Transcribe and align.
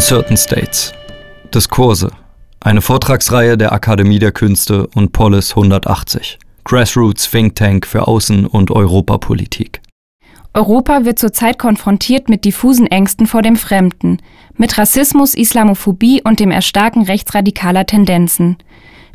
Uncertain 0.00 0.38
States. 0.38 0.94
Diskurse. 1.54 2.10
Eine 2.58 2.80
Vortragsreihe 2.80 3.58
der 3.58 3.74
Akademie 3.74 4.18
der 4.18 4.32
Künste 4.32 4.86
und 4.94 5.12
Polis 5.12 5.50
180. 5.50 6.38
Grassroots 6.64 7.30
Think 7.30 7.54
Tank 7.54 7.86
für 7.86 8.08
Außen- 8.08 8.46
und 8.46 8.70
Europapolitik. 8.70 9.82
Europa 10.54 11.04
wird 11.04 11.18
zurzeit 11.18 11.58
konfrontiert 11.58 12.30
mit 12.30 12.46
diffusen 12.46 12.86
Ängsten 12.86 13.26
vor 13.26 13.42
dem 13.42 13.56
Fremden, 13.56 14.22
mit 14.56 14.78
Rassismus, 14.78 15.34
Islamophobie 15.34 16.22
und 16.24 16.40
dem 16.40 16.50
Erstarken 16.50 17.02
rechtsradikaler 17.02 17.84
Tendenzen. 17.84 18.56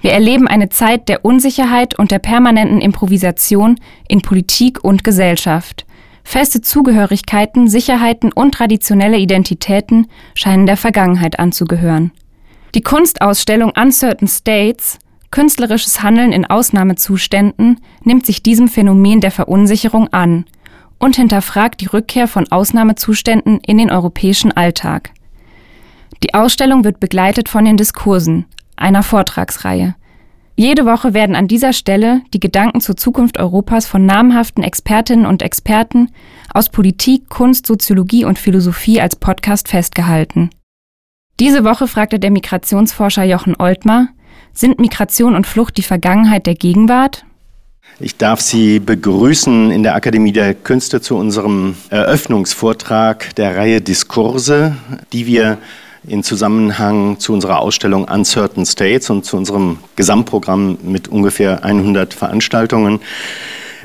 Wir 0.02 0.12
erleben 0.12 0.48
eine 0.48 0.70
Zeit 0.70 1.10
der 1.10 1.26
Unsicherheit 1.26 1.98
und 1.98 2.12
der 2.12 2.20
permanenten 2.20 2.80
Improvisation 2.80 3.80
in 4.08 4.22
Politik 4.22 4.84
und 4.84 5.04
Gesellschaft. 5.04 5.88
Feste 6.26 6.60
Zugehörigkeiten, 6.60 7.70
Sicherheiten 7.70 8.34
und 8.34 8.54
traditionelle 8.54 9.18
Identitäten 9.18 10.08
scheinen 10.34 10.66
der 10.66 10.76
Vergangenheit 10.76 11.40
anzugehören. 11.40 12.12
Die 12.74 12.82
Kunstausstellung 12.82 13.72
Uncertain 13.78 14.28
States, 14.28 15.00
künstlerisches 15.32 16.04
Handeln 16.04 16.34
in 16.34 16.46
Ausnahmezuständen, 16.46 17.80
nimmt 18.04 18.26
sich 18.26 18.44
diesem 18.44 18.68
Phänomen 18.68 19.22
der 19.22 19.32
Verunsicherung 19.32 20.12
an 20.12 20.46
und 21.00 21.16
hinterfragt 21.16 21.80
die 21.80 21.86
Rückkehr 21.86 22.28
von 22.28 22.52
Ausnahmezuständen 22.52 23.60
in 23.60 23.78
den 23.78 23.92
europäischen 23.92 24.52
Alltag. 24.52 25.12
Die 26.24 26.34
Ausstellung 26.34 26.84
wird 26.84 27.00
begleitet 27.00 27.50
von 27.50 27.66
den 27.66 27.78
Diskursen, 27.78 28.46
einer 28.76 29.04
Vortragsreihe. 29.04 29.96
Jede 30.58 30.86
Woche 30.86 31.14
werden 31.14 31.36
an 31.36 31.50
dieser 31.50 31.74
Stelle 31.74 32.22
die 32.34 32.40
Gedanken 32.40 32.80
zur 32.80 32.96
Zukunft 32.96 33.38
Europas 33.38 33.86
von 33.86 34.06
namhaften 34.06 34.64
Expertinnen 34.64 35.26
und 35.26 35.42
Experten 35.42 36.12
aus 36.54 36.70
Politik, 36.70 37.28
Kunst, 37.28 37.66
Soziologie 37.66 38.24
und 38.24 38.40
Philosophie 38.40 39.02
als 39.02 39.18
Podcast 39.18 39.68
festgehalten. 39.68 40.50
Diese 41.42 41.66
Woche 41.66 41.90
fragte 41.90 42.20
der 42.20 42.32
Migrationsforscher 42.32 43.26
Jochen 43.26 43.58
Oltmar, 43.60 44.08
sind 44.54 44.80
Migration 44.80 45.36
und 45.36 45.46
Flucht 45.46 45.76
die 45.76 45.84
Vergangenheit 45.84 46.46
der 46.46 46.56
Gegenwart? 46.56 47.26
Ich 48.00 48.16
darf 48.16 48.40
Sie 48.40 48.80
begrüßen 48.80 49.72
in 49.72 49.84
der 49.84 49.96
Akademie 49.96 50.32
der 50.32 50.54
Künste 50.54 51.02
zu 51.02 51.18
unserem 51.18 51.76
Eröffnungsvortrag 51.90 53.36
der 53.36 53.58
Reihe 53.58 53.82
Diskurse, 53.82 54.78
die 55.12 55.26
wir 55.28 55.58
in 56.08 56.24
Zusammenhang 56.24 57.20
zu 57.20 57.34
unserer 57.34 57.60
Ausstellung 57.60 58.06
Uncertain 58.06 58.66
States 58.66 59.10
und 59.10 59.26
zu 59.26 59.38
unserem 59.38 59.80
Gesamtprogramm 59.96 60.78
mit 60.84 61.08
ungefähr 61.08 61.64
100 61.64 62.14
Veranstaltungen 62.14 63.00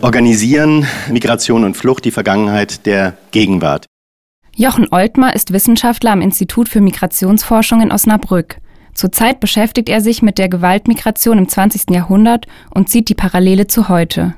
organisieren. 0.00 0.86
Migration 1.10 1.64
und 1.64 1.76
Flucht, 1.76 2.04
die 2.04 2.10
Vergangenheit 2.10 2.86
der 2.86 3.16
Gegenwart. 3.30 3.86
Jochen 4.56 4.88
Oltmar 4.90 5.34
ist 5.34 5.52
Wissenschaftler 5.52 6.12
am 6.12 6.20
Institut 6.20 6.68
für 6.68 6.80
Migrationsforschung 6.80 7.80
in 7.80 7.92
Osnabrück. 7.92 8.58
Zurzeit 8.94 9.40
beschäftigt 9.40 9.88
er 9.88 10.00
sich 10.00 10.20
mit 10.22 10.38
der 10.38 10.48
Gewaltmigration 10.48 11.38
im 11.38 11.48
20. 11.48 11.90
Jahrhundert 11.90 12.46
und 12.74 12.88
zieht 12.88 13.08
die 13.08 13.14
Parallele 13.14 13.66
zu 13.66 13.88
heute. 13.88 14.34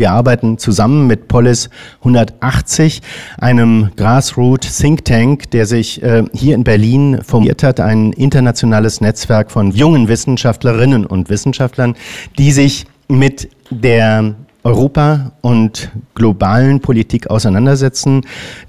Wir 0.00 0.12
arbeiten 0.12 0.56
zusammen 0.56 1.06
mit 1.06 1.28
Polis 1.28 1.68
180, 1.98 3.02
einem 3.36 3.90
Grassroot 3.96 4.62
Think 4.62 5.04
Tank, 5.04 5.50
der 5.50 5.66
sich 5.66 6.02
äh, 6.02 6.24
hier 6.32 6.54
in 6.54 6.64
Berlin 6.64 7.20
formiert 7.22 7.62
hat, 7.62 7.80
ein 7.80 8.14
internationales 8.14 9.02
Netzwerk 9.02 9.50
von 9.50 9.72
jungen 9.72 10.08
Wissenschaftlerinnen 10.08 11.04
und 11.04 11.28
Wissenschaftlern, 11.28 11.96
die 12.38 12.50
sich 12.50 12.86
mit 13.08 13.50
der 13.68 14.36
Europa 14.64 15.32
und 15.42 15.90
globalen 16.14 16.80
Politik 16.80 17.28
auseinandersetzen, 17.28 18.22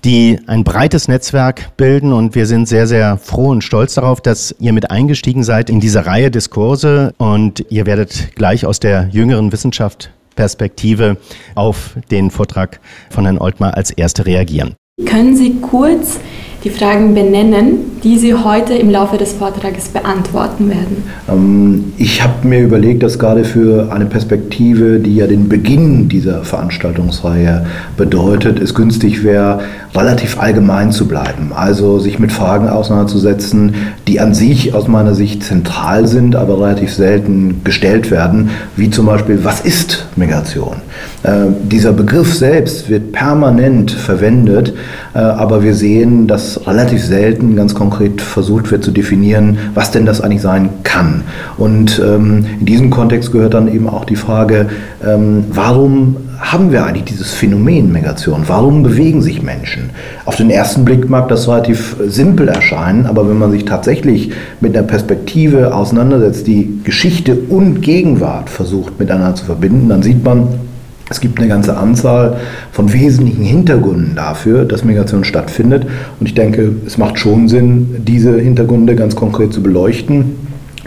die 0.04 0.38
ein 0.48 0.66
breites 0.66 1.08
Netzwerk 1.08 1.78
bilden. 1.78 2.12
Und 2.12 2.36
wir 2.36 2.46
sind 2.46 2.68
sehr, 2.68 2.88
sehr 2.88 3.16
froh 3.16 3.52
und 3.52 3.64
stolz 3.64 3.94
darauf, 3.94 4.20
dass 4.20 4.54
ihr 4.60 4.74
mit 4.74 4.92
eingestiegen 4.92 5.46
seid 5.46 5.70
in 5.70 5.80
diese 5.80 6.06
Reihe 6.06 6.30
Diskurse. 6.30 7.14
Und 7.18 7.66
ihr 7.70 7.86
werdet 7.86 8.36
gleich 8.36 8.66
aus 8.66 8.82
der 8.82 9.08
jüngeren 9.14 9.54
Wissenschaft 9.54 10.12
Perspektive 10.42 11.18
auf 11.54 11.92
den 12.10 12.32
Vortrag 12.32 12.80
von 13.12 13.26
Herrn 13.26 13.38
Oltmar 13.38 13.78
als 13.78 13.92
Erste 13.92 14.26
reagieren. 14.26 14.74
Können 15.06 15.38
Sie 15.38 15.62
kurz 15.62 16.20
die 16.64 16.70
Fragen 16.70 17.16
benennen, 17.16 17.92
die 18.04 18.18
Sie 18.18 18.34
heute 18.34 18.74
im 18.74 18.90
Laufe 18.90 19.18
des 19.18 19.34
Vortrages 19.34 19.90
beantworten 19.90 20.70
werden? 20.70 21.04
Ähm, 21.28 21.94
ich 21.98 22.24
habe 22.24 22.48
mir 22.48 22.60
überlegt, 22.60 23.04
dass 23.04 23.18
gerade 23.18 23.44
für 23.44 23.92
eine 23.92 24.06
Perspektive, 24.06 25.00
die 25.00 25.16
ja 25.16 25.28
den 25.28 25.50
Beginn 25.50 26.08
dieser 26.08 26.44
Veranstaltungsreihe 26.44 27.66
bedeutet, 27.98 28.60
es 28.60 28.76
günstig 28.76 29.24
wäre, 29.24 29.62
relativ 29.96 30.40
allgemein 30.40 30.92
zu 30.92 31.08
bleiben. 31.08 31.52
Also 31.54 32.00
sich 32.00 32.18
mit 32.20 32.32
Fragen 32.32 32.70
auseinanderzusetzen, 32.70 33.74
die 34.08 34.20
an 34.20 34.34
sich 34.34 34.74
aus 34.74 34.88
meiner 34.88 35.16
Sicht 35.16 35.44
zentral 35.44 36.08
sind, 36.08 36.36
aber 36.36 36.60
relativ 36.60 36.94
selten 36.94 37.62
gestellt 37.64 38.10
werden, 38.10 38.50
wie 38.76 38.90
zum 38.90 39.06
Beispiel, 39.06 39.44
was 39.44 39.62
ist 39.62 40.08
Migration? 40.16 40.78
Äh, 41.24 41.48
dieser 41.64 41.94
Begriff 41.94 42.34
selbst 42.34 42.90
wird 42.90 43.12
permanent 43.12 43.92
verwendet, 43.92 44.74
äh, 45.14 45.20
aber 45.20 45.64
wir 45.64 45.76
sehen, 45.76 46.28
dass 46.28 46.51
relativ 46.68 47.04
selten 47.04 47.56
ganz 47.56 47.76
konkret 47.76 48.22
versucht 48.22 48.72
wird 48.72 48.84
zu 48.84 48.92
definieren, 48.92 49.58
was 49.74 49.92
denn 49.92 50.06
das 50.06 50.22
eigentlich 50.22 50.42
sein 50.42 50.70
kann. 50.84 51.24
Und 51.58 52.02
ähm, 52.04 52.46
in 52.60 52.66
diesem 52.66 52.90
Kontext 52.90 53.32
gehört 53.32 53.54
dann 53.54 53.74
eben 53.74 53.88
auch 53.88 54.06
die 54.06 54.16
Frage, 54.16 54.68
ähm, 55.06 55.46
warum 55.50 56.18
haben 56.42 56.72
wir 56.72 56.84
eigentlich 56.84 57.06
dieses 57.06 57.34
Phänomen 57.34 57.92
Migration? 57.92 58.44
Warum 58.48 58.82
bewegen 58.82 59.22
sich 59.22 59.44
Menschen? 59.44 59.92
Auf 60.26 60.36
den 60.36 60.50
ersten 60.50 60.84
Blick 60.84 61.08
mag 61.08 61.30
das 61.30 61.48
relativ 61.48 61.96
simpel 62.08 62.48
erscheinen, 62.48 63.06
aber 63.06 63.30
wenn 63.30 63.38
man 63.38 63.52
sich 63.52 63.66
tatsächlich 63.66 64.32
mit 64.60 64.76
einer 64.76 64.88
Perspektive 64.88 65.74
auseinandersetzt, 65.74 66.48
die 66.48 66.80
Geschichte 66.84 67.36
und 67.36 67.82
Gegenwart 67.82 68.50
versucht 68.50 69.00
miteinander 69.00 69.36
zu 69.36 69.46
verbinden, 69.46 69.90
dann 69.90 70.02
sieht 70.02 70.24
man, 70.24 70.48
es 71.12 71.20
gibt 71.20 71.40
eine 71.40 71.50
ganze 71.50 71.76
Anzahl 71.76 72.38
von 72.72 72.94
wesentlichen 72.94 73.44
Hintergründen 73.44 74.16
dafür, 74.16 74.64
dass 74.64 74.86
Migration 74.86 75.26
stattfindet. 75.26 75.86
Und 76.20 76.26
ich 76.26 76.34
denke, 76.34 76.72
es 76.88 76.98
macht 76.98 77.20
schon 77.20 77.50
Sinn, 77.50 77.98
diese 78.08 78.40
Hintergründe 78.40 78.96
ganz 78.96 79.14
konkret 79.16 79.52
zu 79.52 79.62
beleuchten, 79.62 80.38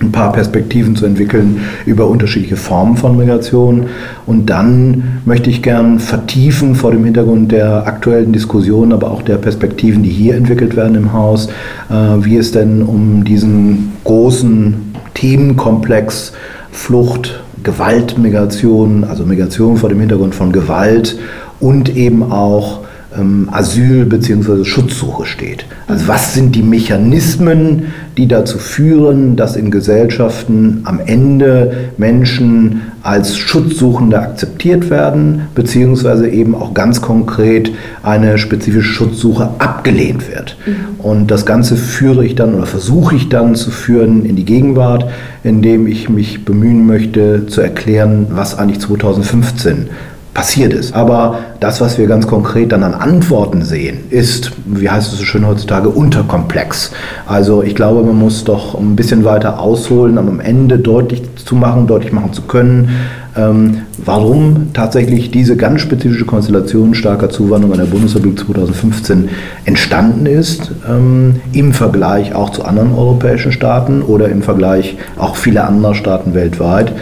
ein 0.00 0.12
paar 0.12 0.32
Perspektiven 0.32 0.96
zu 0.96 1.04
entwickeln 1.04 1.60
über 1.84 2.08
unterschiedliche 2.08 2.56
Formen 2.56 2.96
von 2.96 3.18
Migration. 3.18 3.84
Und 4.26 4.48
dann 4.48 5.20
möchte 5.26 5.50
ich 5.50 5.62
gern 5.62 5.98
vertiefen 5.98 6.74
vor 6.74 6.90
dem 6.90 7.04
Hintergrund 7.04 7.52
der 7.52 7.86
aktuellen 7.86 8.32
Diskussion, 8.32 8.94
aber 8.94 9.10
auch 9.10 9.20
der 9.20 9.36
Perspektiven, 9.36 10.02
die 10.02 10.10
hier 10.10 10.36
entwickelt 10.36 10.74
werden 10.74 10.96
im 10.96 11.12
Haus, 11.12 11.48
äh, 11.90 11.94
wie 12.20 12.38
es 12.38 12.50
denn 12.50 12.82
um 12.82 13.24
diesen 13.24 13.92
großen 14.04 14.74
Themenkomplex 15.12 16.32
Flucht, 16.72 17.44
Gewaltmigration, 17.64 19.04
also 19.04 19.25
Migration 19.25 19.76
vor 19.76 19.88
dem 19.88 19.98
Hintergrund 20.00 20.34
von 20.34 20.52
Gewalt 20.52 21.19
und 21.58 21.97
eben 21.97 22.22
auch 22.30 22.80
ähm, 23.16 23.48
Asyl 23.50 24.04
bzw. 24.04 24.64
Schutzsuche 24.64 25.26
steht. 25.26 25.66
Also 25.86 26.08
was 26.08 26.34
sind 26.34 26.54
die 26.54 26.62
Mechanismen, 26.62 27.92
die 28.16 28.28
dazu 28.28 28.58
führen, 28.58 29.36
dass 29.36 29.56
in 29.56 29.70
Gesellschaften 29.70 30.82
am 30.84 31.00
Ende 31.04 31.91
Menschen 31.97 32.82
als 33.04 33.37
Schutzsuchende 33.37 34.19
akzeptiert 34.19 34.88
werden, 34.88 35.42
beziehungsweise 35.54 36.26
eben 36.26 36.54
auch 36.54 36.72
ganz 36.72 37.03
konkret 37.03 37.70
eine 38.03 38.38
spezifische 38.38 38.92
Schutzsuche 38.94 39.50
abgelehnt 39.59 40.28
wird. 40.31 40.56
Mhm. 40.65 41.04
Und 41.04 41.31
das 41.31 41.44
Ganze 41.44 41.76
führe 41.76 42.25
ich 42.25 42.34
dann 42.34 42.54
oder 42.54 42.64
versuche 42.64 43.14
ich 43.14 43.28
dann 43.28 43.56
zu 43.56 43.70
führen 43.70 44.25
in 44.25 44.37
die 44.37 44.47
Gegenwart, 44.47 45.06
indem 45.43 45.87
ich 45.87 46.08
mich 46.08 46.46
bemühen 46.46 46.87
möchte 46.87 47.46
zu 47.46 47.61
erklären, 47.61 48.28
was 48.31 48.58
eigentlich 48.58 48.81
2015 48.81 49.90
passiert 50.34 50.72
ist. 50.72 50.94
Aber 50.94 51.38
das, 51.60 51.81
was 51.81 51.96
wir 51.96 52.06
ganz 52.08 52.26
konkret 52.26 52.72
dann 52.72 52.82
an 52.82 52.92
Antworten 52.92 53.62
sehen, 53.62 54.00
ist, 54.10 54.50
wie 54.66 54.90
heißt 54.90 55.12
es 55.12 55.19
so 55.20 55.25
schön 55.25 55.46
heutzutage, 55.46 55.88
unterkomplex. 55.88 56.90
Also 57.26 57.62
ich 57.62 57.76
glaube, 57.76 58.02
man 58.02 58.19
muss 58.19 58.42
doch 58.42 58.75
ein 58.75 58.96
bisschen 58.96 59.25
weiter 59.25 59.60
ausholen, 59.60 60.19
um 60.19 60.28
am 60.28 60.40
Ende 60.40 60.78
deutlich 60.78 61.22
zu 61.36 61.54
machen, 61.54 61.86
deutlich 61.86 62.12
machen 62.12 62.32
zu 62.32 62.42
können, 62.42 62.90
ähm, 63.36 63.82
warum 63.98 64.72
tatsächlich 64.75 65.31
diese 65.31 65.56
ganz 65.56 65.81
spezifische 65.81 66.25
Konstellation 66.25 66.94
starker 66.94 67.30
Zuwanderung 67.30 67.72
an 67.72 67.84
der 67.84 67.92
Bundesrepublik 67.92 68.38
2015 68.40 69.28
entstanden 69.64 70.26
ist, 70.26 70.72
ähm, 70.88 71.37
im 71.52 71.72
Vergleich 71.72 72.34
auch 72.34 72.50
zu 72.50 72.64
anderen 72.64 72.92
europäischen 72.92 73.52
Staaten 73.52 74.02
oder 74.02 74.28
im 74.28 74.42
Vergleich 74.42 74.96
auch 75.16 75.37
vieler 75.37 75.66
anderer 75.69 75.94
Staaten 75.94 76.34
weltweit. 76.34 76.92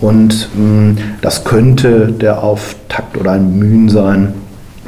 Und 0.00 0.48
mh, 0.54 0.60
hm, 0.60 0.98
das 1.20 1.44
könnte 1.44 2.12
der 2.12 2.42
Auftakt 2.42 3.16
oder 3.16 3.32
ein 3.32 3.58
Bemühen 3.58 3.88
sein, 3.88 4.34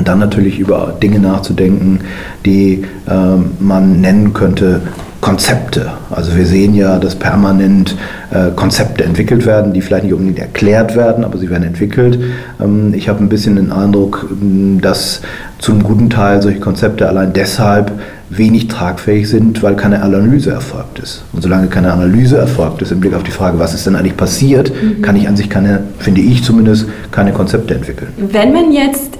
dann 0.05 0.19
natürlich 0.19 0.59
über 0.59 0.97
Dinge 1.03 1.19
nachzudenken, 1.19 2.01
die 2.47 2.85
äh, 3.07 3.37
man 3.59 4.01
nennen 4.01 4.33
könnte 4.33 4.81
Konzepte. 5.21 5.91
Also 6.11 6.35
wir 6.35 6.47
sehen 6.47 6.75
ja, 6.75 6.99
dass 6.99 7.15
permanent 7.15 7.97
äh, 8.31 8.51
Konzepte 8.57 9.05
entwickelt 9.05 9.45
werden, 9.45 9.75
die 9.75 9.83
vielleicht 9.83 10.05
nicht 10.05 10.15
unbedingt 10.15 10.39
erklärt 10.39 10.97
werden, 10.97 11.25
aber 11.25 11.39
sie 11.39 11.51
werden 11.51 11.65
entwickelt. 11.65 12.19
Ähm, 12.61 12.95
ich 12.95 13.09
habe 13.09 13.23
ein 13.23 13.29
bisschen 13.29 13.56
den 13.56 13.71
Eindruck, 13.71 14.27
hm, 14.31 14.81
dass 14.81 15.21
zum 15.59 15.83
guten 15.83 16.09
Teil 16.09 16.41
solche 16.41 16.61
Konzepte 16.61 17.06
allein 17.06 17.35
deshalb 17.35 17.93
wenig 18.31 18.69
tragfähig 18.69 19.29
sind, 19.29 19.62
weil 19.62 19.75
keine 19.75 20.03
Analyse 20.03 20.50
erfolgt 20.50 21.00
ist. 21.00 21.25
Und 21.32 21.43
solange 21.43 21.67
keine 21.67 21.93
Analyse 21.93 22.38
erfolgt 22.38 22.81
ist 22.81 22.93
im 22.93 23.00
Blick 23.00 23.12
auf 23.15 23.25
die 23.25 23.32
Frage, 23.32 23.59
was 23.59 23.75
ist 23.75 23.87
denn 23.87 23.97
eigentlich 23.97 24.17
passiert, 24.17 24.73
mhm. 24.73 25.03
kann 25.03 25.17
ich 25.17 25.29
an 25.29 25.37
sich 25.37 25.50
keine, 25.50 25.82
finde 25.99 26.21
ich 26.21 26.44
zumindest, 26.44 26.87
keine 27.11 27.32
Konzepte 27.32 27.75
entwickeln. 27.75 28.12
Wenn 28.17 28.53
man 28.53 28.73
jetzt 28.73 29.19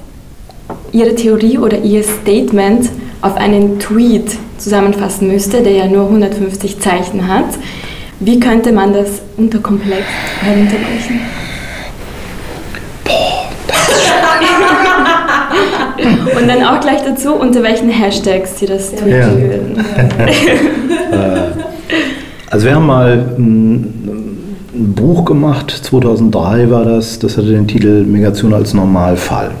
Ihre 0.93 1.13
Theorie 1.15 1.57
oder 1.57 1.79
Ihr 1.79 2.03
Statement 2.03 2.89
auf 3.21 3.35
einen 3.35 3.79
Tweet 3.79 4.31
zusammenfassen 4.57 5.27
müsste, 5.27 5.61
der 5.61 5.73
ja 5.73 5.87
nur 5.87 6.05
150 6.05 6.79
Zeichen 6.79 7.27
hat, 7.27 7.49
wie 8.19 8.39
könnte 8.39 8.71
man 8.71 8.93
das 8.93 9.21
unterkomplex 9.35 10.03
herunterbrechen? 10.41 11.19
Und 16.39 16.47
dann 16.47 16.63
auch 16.63 16.79
gleich 16.79 17.01
dazu, 17.03 17.33
unter 17.33 17.63
welchen 17.63 17.89
Hashtags 17.89 18.59
Sie 18.59 18.65
das 18.65 18.91
tweeten 18.91 19.09
ja. 19.09 19.37
würden. 19.37 19.85
Äh, 21.11 21.51
also 22.49 22.67
wir 22.67 22.75
haben 22.75 22.85
mal 22.85 23.35
ein, 23.37 23.79
ein 24.73 24.93
Buch 24.93 25.25
gemacht, 25.25 25.71
2003 25.71 26.69
war 26.69 26.85
das, 26.85 27.19
das 27.19 27.37
hatte 27.37 27.47
den 27.47 27.67
Titel 27.67 28.05
Migration 28.05 28.53
als 28.53 28.73
Normalfall. 28.73 29.51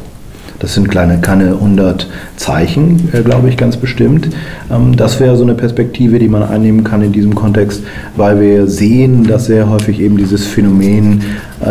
Das 0.61 0.75
sind 0.75 0.89
kleine, 0.89 1.19
keine 1.19 1.53
100 1.53 2.07
Zeichen, 2.37 3.09
äh, 3.13 3.21
glaube 3.21 3.49
ich, 3.49 3.57
ganz 3.57 3.77
bestimmt. 3.77 4.29
Ähm, 4.71 4.95
das 4.95 5.19
wäre 5.19 5.35
so 5.35 5.43
eine 5.43 5.55
Perspektive, 5.55 6.19
die 6.19 6.27
man 6.27 6.43
einnehmen 6.43 6.83
kann 6.83 7.01
in 7.01 7.11
diesem 7.11 7.33
Kontext, 7.33 7.81
weil 8.15 8.39
wir 8.39 8.67
sehen, 8.67 9.23
dass 9.23 9.45
sehr 9.45 9.69
häufig 9.69 9.99
eben 9.99 10.17
dieses 10.17 10.45
Phänomen 10.45 11.23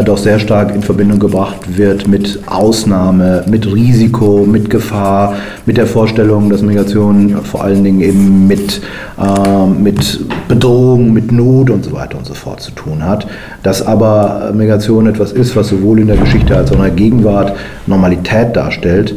doch 0.04 0.18
sehr 0.18 0.38
stark 0.38 0.74
in 0.74 0.82
Verbindung 0.82 1.18
gebracht 1.18 1.76
wird 1.76 2.06
mit 2.06 2.40
Ausnahme, 2.46 3.44
mit 3.48 3.66
Risiko, 3.66 4.46
mit 4.46 4.70
Gefahr, 4.70 5.34
mit 5.66 5.76
der 5.76 5.86
Vorstellung, 5.86 6.48
dass 6.48 6.62
Migration 6.62 7.36
vor 7.42 7.64
allen 7.64 7.82
Dingen 7.82 8.00
eben 8.00 8.46
mit, 8.46 8.80
äh, 9.18 9.66
mit 9.66 10.20
Bedrohung, 10.48 11.12
mit 11.12 11.32
Not 11.32 11.70
und 11.70 11.84
so 11.84 11.92
weiter 11.92 12.18
und 12.18 12.26
so 12.26 12.34
fort 12.34 12.60
zu 12.60 12.70
tun 12.72 13.04
hat. 13.04 13.26
Dass 13.62 13.84
aber 13.84 14.52
Migration 14.54 15.06
etwas 15.06 15.32
ist, 15.32 15.56
was 15.56 15.68
sowohl 15.68 16.00
in 16.00 16.06
der 16.06 16.16
Geschichte 16.16 16.56
als 16.56 16.70
auch 16.70 16.76
in 16.76 16.82
der 16.82 16.90
Gegenwart 16.90 17.56
Normalität 17.86 18.54
darstellt, 18.54 19.14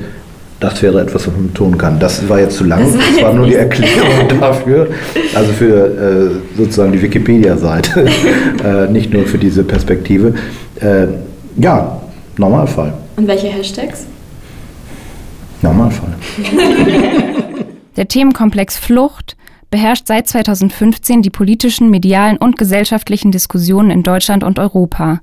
das 0.64 0.82
wäre 0.82 1.02
etwas, 1.02 1.28
was 1.28 1.34
man 1.36 1.54
tun 1.54 1.78
kann. 1.78 2.00
Das 2.00 2.28
war 2.30 2.40
jetzt 2.40 2.56
zu 2.56 2.64
lang. 2.64 2.80
Das 2.80 2.94
war, 2.94 3.02
das 3.14 3.22
war 3.22 3.34
nur 3.34 3.48
die 3.48 3.56
Erklärung 3.56 4.30
dafür. 4.40 4.88
Also 5.36 5.52
für 5.52 5.76
äh, 5.76 6.58
sozusagen 6.58 6.94
die 6.94 7.02
Wikipedia-Seite, 7.02 8.06
äh, 8.64 8.90
nicht 8.90 9.14
nur 9.14 9.26
für 9.26 9.38
diese 9.38 9.66
Perspektive. 9.66 10.36
Äh, 10.84 11.08
ja, 11.58 12.02
Normalfall. 12.38 12.94
Und 13.16 13.28
welche 13.28 13.48
Hashtags? 13.48 14.06
Normalfall. 15.62 16.14
Der 17.96 18.08
Themenkomplex 18.08 18.78
Flucht 18.78 19.38
beherrscht 19.70 20.08
seit 20.08 20.28
2015 20.28 21.22
die 21.22 21.30
politischen, 21.30 21.90
medialen 21.90 22.38
und 22.38 22.58
gesellschaftlichen 22.58 23.32
Diskussionen 23.32 23.92
in 23.92 24.04
Deutschland 24.04 24.44
und 24.44 24.60
Europa. 24.60 25.20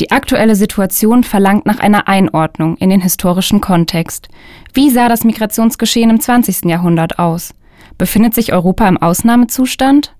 Die 0.00 0.10
aktuelle 0.10 0.56
Situation 0.56 1.24
verlangt 1.24 1.66
nach 1.66 1.78
einer 1.78 2.08
Einordnung 2.08 2.76
in 2.78 2.88
den 2.88 3.02
historischen 3.02 3.60
Kontext. 3.60 4.28
Wie 4.72 4.88
sah 4.88 5.08
das 5.08 5.24
Migrationsgeschehen 5.24 6.10
im 6.10 6.20
20. 6.20 6.64
Jahrhundert 6.64 7.18
aus? 7.18 7.54
Befindet 7.98 8.34
sich 8.34 8.54
Europa 8.54 8.88
im 8.88 8.96
Ausnahmezustand? 8.96 10.14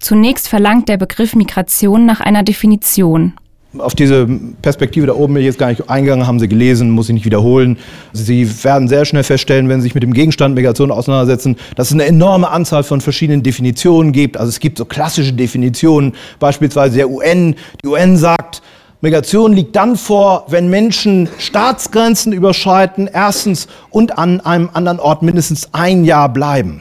Zunächst 0.00 0.48
verlangt 0.48 0.88
der 0.88 0.96
Begriff 0.96 1.34
Migration 1.34 2.06
nach 2.06 2.20
einer 2.20 2.42
Definition. 2.42 3.34
Auf 3.78 3.94
diese 3.94 4.26
Perspektive 4.62 5.06
da 5.06 5.14
oben 5.14 5.34
bin 5.34 5.42
ich 5.42 5.46
jetzt 5.46 5.58
gar 5.58 5.68
nicht 5.68 5.90
eingegangen, 5.90 6.26
haben 6.26 6.38
Sie 6.38 6.48
gelesen, 6.48 6.90
muss 6.90 7.08
ich 7.08 7.14
nicht 7.14 7.26
wiederholen. 7.26 7.78
Sie 8.12 8.48
werden 8.64 8.88
sehr 8.88 9.04
schnell 9.04 9.22
feststellen, 9.22 9.68
wenn 9.68 9.80
Sie 9.80 9.84
sich 9.84 9.94
mit 9.94 10.02
dem 10.02 10.14
Gegenstand 10.14 10.54
Migration 10.54 10.90
auseinandersetzen, 10.90 11.56
dass 11.74 11.88
es 11.88 11.92
eine 11.92 12.04
enorme 12.04 12.48
Anzahl 12.48 12.84
von 12.84 13.00
verschiedenen 13.00 13.42
Definitionen 13.42 14.12
gibt. 14.12 14.38
Also 14.38 14.48
es 14.48 14.60
gibt 14.60 14.78
so 14.78 14.84
klassische 14.84 15.32
Definitionen, 15.32 16.14
beispielsweise 16.38 16.96
der 16.96 17.10
UN. 17.10 17.54
Die 17.82 17.88
UN 17.88 18.16
sagt, 18.16 18.62
Migration 19.02 19.52
liegt 19.52 19.76
dann 19.76 19.96
vor, 19.96 20.46
wenn 20.48 20.70
Menschen 20.70 21.28
Staatsgrenzen 21.38 22.32
überschreiten, 22.32 23.10
erstens, 23.12 23.68
und 23.90 24.16
an 24.16 24.40
einem 24.40 24.70
anderen 24.72 25.00
Ort 25.00 25.22
mindestens 25.22 25.68
ein 25.72 26.04
Jahr 26.04 26.32
bleiben. 26.32 26.80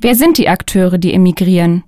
Wer 0.00 0.16
sind 0.16 0.38
die 0.38 0.48
Akteure, 0.48 0.98
die 0.98 1.14
emigrieren? 1.14 1.84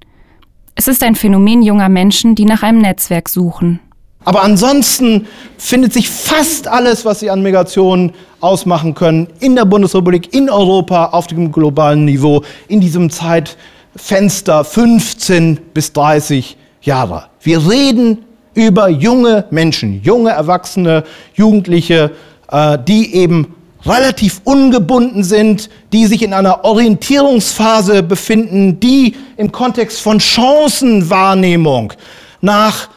Es 0.77 0.89
ist 0.89 1.05
ein 1.05 1.15
Phänomen 1.15 1.63
junger 1.63 1.89
Menschen, 1.89 2.35
die 2.35 2.45
nach 2.45 2.65
einem 2.65 2.81
Netzwerk 2.81 3.29
suchen. 3.29 3.79
Aber 4.25 4.43
ansonsten 4.43 5.27
findet 5.57 5.93
sich 5.93 6.11
fast 6.11 6.67
alles, 6.67 7.05
was 7.05 7.21
sie 7.21 7.31
an 7.31 7.43
Migration 7.43 8.13
ausmachen 8.41 8.95
können, 8.95 9.29
in 9.39 9.55
der 9.55 9.67
Bundesrepublik, 9.67 10.35
in 10.35 10.51
Europa, 10.51 11.07
auf 11.07 11.29
dem 11.29 11.53
globalen 11.53 12.05
Niveau, 12.05 12.43
in 12.67 12.81
diesem 12.81 13.11
Zeitfenster 13.11 14.65
15 14.65 15.61
bis 15.75 15.93
30 15.93 16.57
Jahre. 16.83 17.27
Wir 17.41 17.71
reden 17.71 18.25
über 18.55 18.89
junge 18.89 19.45
Menschen, 19.51 20.03
junge 20.03 20.31
Erwachsene, 20.31 21.05
Jugendliche, 21.35 22.13
äh, 22.51 22.79
die 22.79 23.15
eben 23.15 23.55
relativ 23.87 24.41
ungebunden 24.45 25.25
sind, 25.25 25.69
die 25.93 26.07
sich 26.07 26.23
in 26.23 26.33
einer 26.33 26.65
Orientierungsphase 26.65 28.03
befinden, 28.03 28.81
die 28.81 29.15
im 29.37 29.53
Kontext 29.53 30.01
von 30.01 30.21
Chancenwahrnehmung 30.21 31.93
nach 32.41 32.89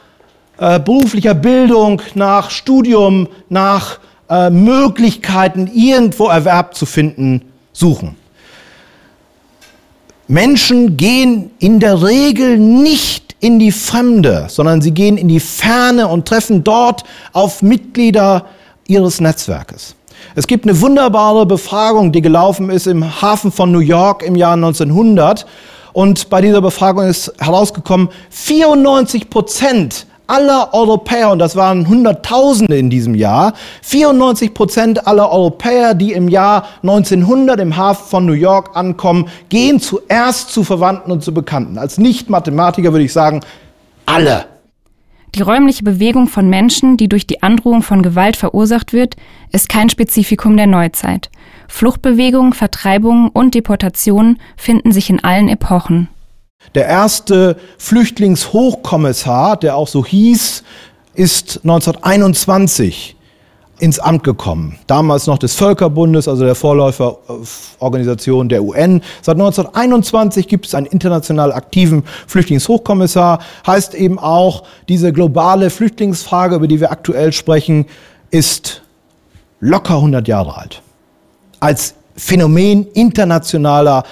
äh, 0.58 0.80
beruflicher 0.80 1.34
Bildung, 1.34 2.02
nach 2.16 2.50
Studium, 2.50 3.28
nach 3.50 4.00
äh, 4.30 4.50
Möglichkeiten, 4.50 5.70
irgendwo 5.74 6.28
Erwerb 6.28 6.76
zu 6.76 6.86
finden, 6.86 7.42
suchen. 7.74 8.16
Menschen 10.28 10.98
gehen 10.98 11.52
in 11.60 11.80
der 11.80 12.04
Regel 12.04 12.58
nicht 12.58 13.36
in 13.40 13.60
die 13.60 13.72
Fremde, 13.72 14.48
sondern 14.50 14.82
sie 14.82 14.92
gehen 14.92 15.18
in 15.18 15.28
die 15.28 15.40
Ferne 15.40 16.08
und 16.08 16.28
treffen 16.28 16.64
dort 16.64 17.04
auf 17.34 17.62
Mitglieder 17.62 18.46
ihres 18.88 19.22
Netzwerkes. 19.22 19.97
Es 20.36 20.48
gibt 20.48 20.66
eine 20.66 20.80
wunderbare 20.82 21.46
Befragung, 21.46 22.12
die 22.12 22.22
gelaufen 22.22 22.70
ist 22.70 22.88
im 22.88 23.22
Hafen 23.22 23.52
von 23.52 23.72
New 23.72 23.80
York 23.80 24.24
im 24.24 24.36
Jahr 24.36 24.54
1900. 24.54 25.46
Und 25.94 26.30
bei 26.30 26.42
dieser 26.42 26.62
Befragung 26.62 27.06
ist 27.08 27.34
herausgekommen, 27.40 28.10
94 28.30 29.30
Prozent 29.30 30.06
aller 30.28 30.74
Europäer, 30.74 31.32
und 31.32 31.40
das 31.40 31.56
waren 31.56 31.88
Hunderttausende 31.88 32.78
in 32.78 32.90
diesem 32.90 33.16
Jahr, 33.16 33.54
94 33.82 34.54
Prozent 34.54 35.08
aller 35.08 35.32
Europäer, 35.32 35.94
die 35.94 36.12
im 36.12 36.28
Jahr 36.28 36.68
1900 36.84 37.60
im 37.62 37.76
Hafen 37.78 38.06
von 38.08 38.26
New 38.26 38.34
York 38.34 38.76
ankommen, 38.76 39.30
gehen 39.50 39.80
zuerst 39.80 40.52
zu 40.52 40.64
Verwandten 40.64 41.12
und 41.12 41.24
zu 41.24 41.34
Bekannten. 41.34 41.78
Als 41.78 41.98
Nicht-Mathematiker 41.98 42.92
würde 42.92 43.06
ich 43.06 43.14
sagen, 43.14 43.40
alle. 44.06 44.46
Die 45.38 45.44
räumliche 45.44 45.84
Bewegung 45.84 46.28
von 46.28 46.50
Menschen, 46.50 46.98
die 46.98 47.08
durch 47.08 47.28
die 47.28 47.44
Androhung 47.44 47.84
von 47.84 48.02
Gewalt 48.02 48.36
verursacht 48.36 48.92
wird, 48.92 49.18
ist 49.52 49.70
kein 49.70 49.88
Spezifikum 49.88 50.58
der 50.58 50.66
Neuzeit. 50.66 51.30
Fluchtbewegungen, 51.68 52.54
Vertreibungen 52.54 53.30
und 53.30 53.54
Deportationen 53.54 54.40
finden 54.56 54.92
sich 54.92 55.12
in 55.12 55.24
allen 55.24 55.48
Epochen. 55.48 56.10
Der 56.74 56.88
erste 56.88 57.58
Flüchtlingshochkommissar, 57.78 59.58
der 59.58 59.76
auch 59.76 59.88
so 59.88 60.04
hieß, 60.04 60.64
ist 61.14 61.60
1921 61.64 63.16
ins 63.80 64.00
Amt 64.00 64.24
gekommen. 64.24 64.78
Damals 64.88 65.28
noch 65.28 65.38
des 65.38 65.54
Völkerbundes, 65.56 66.28
also 66.28 66.44
der 66.44 66.56
Vorläuferorganisation 66.56 68.50
der 68.50 68.64
UN. 68.64 69.02
Seit 69.22 69.36
1921 69.36 70.48
gibt 70.48 70.66
es 70.66 70.76
einen 70.76 70.88
international 70.88 71.54
aktiven 71.54 72.04
Flüchtlingshochkommissar. 72.28 73.40
Heißt 73.66 73.94
eben 73.94 74.18
auch, 74.20 74.64
diese 74.90 75.14
globale 75.14 75.70
Flüchtlingsfrage, 75.70 76.56
über 76.56 76.68
die 76.68 76.80
wir 76.80 76.92
aktuell 76.92 77.34
sprechen, 77.34 77.86
ist 78.32 78.82
locker 79.60 79.96
100 79.96 80.28
Jahre 80.28 80.58
alt. 80.58 80.82
Als 81.60 81.96
Phänomen 82.16 82.88
internationaler 82.94 84.04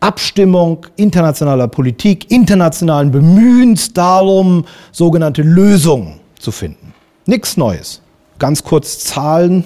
Abstimmung 0.00 0.86
internationaler 0.96 1.66
Politik, 1.66 2.30
internationalen 2.30 3.10
Bemühens 3.10 3.94
darum, 3.94 4.66
sogenannte 4.92 5.40
Lösungen 5.40 6.20
zu 6.38 6.52
finden. 6.52 6.92
Nichts 7.24 7.56
Neues. 7.56 8.02
Ganz 8.38 8.64
kurz 8.64 8.98
Zahlen. 8.98 9.64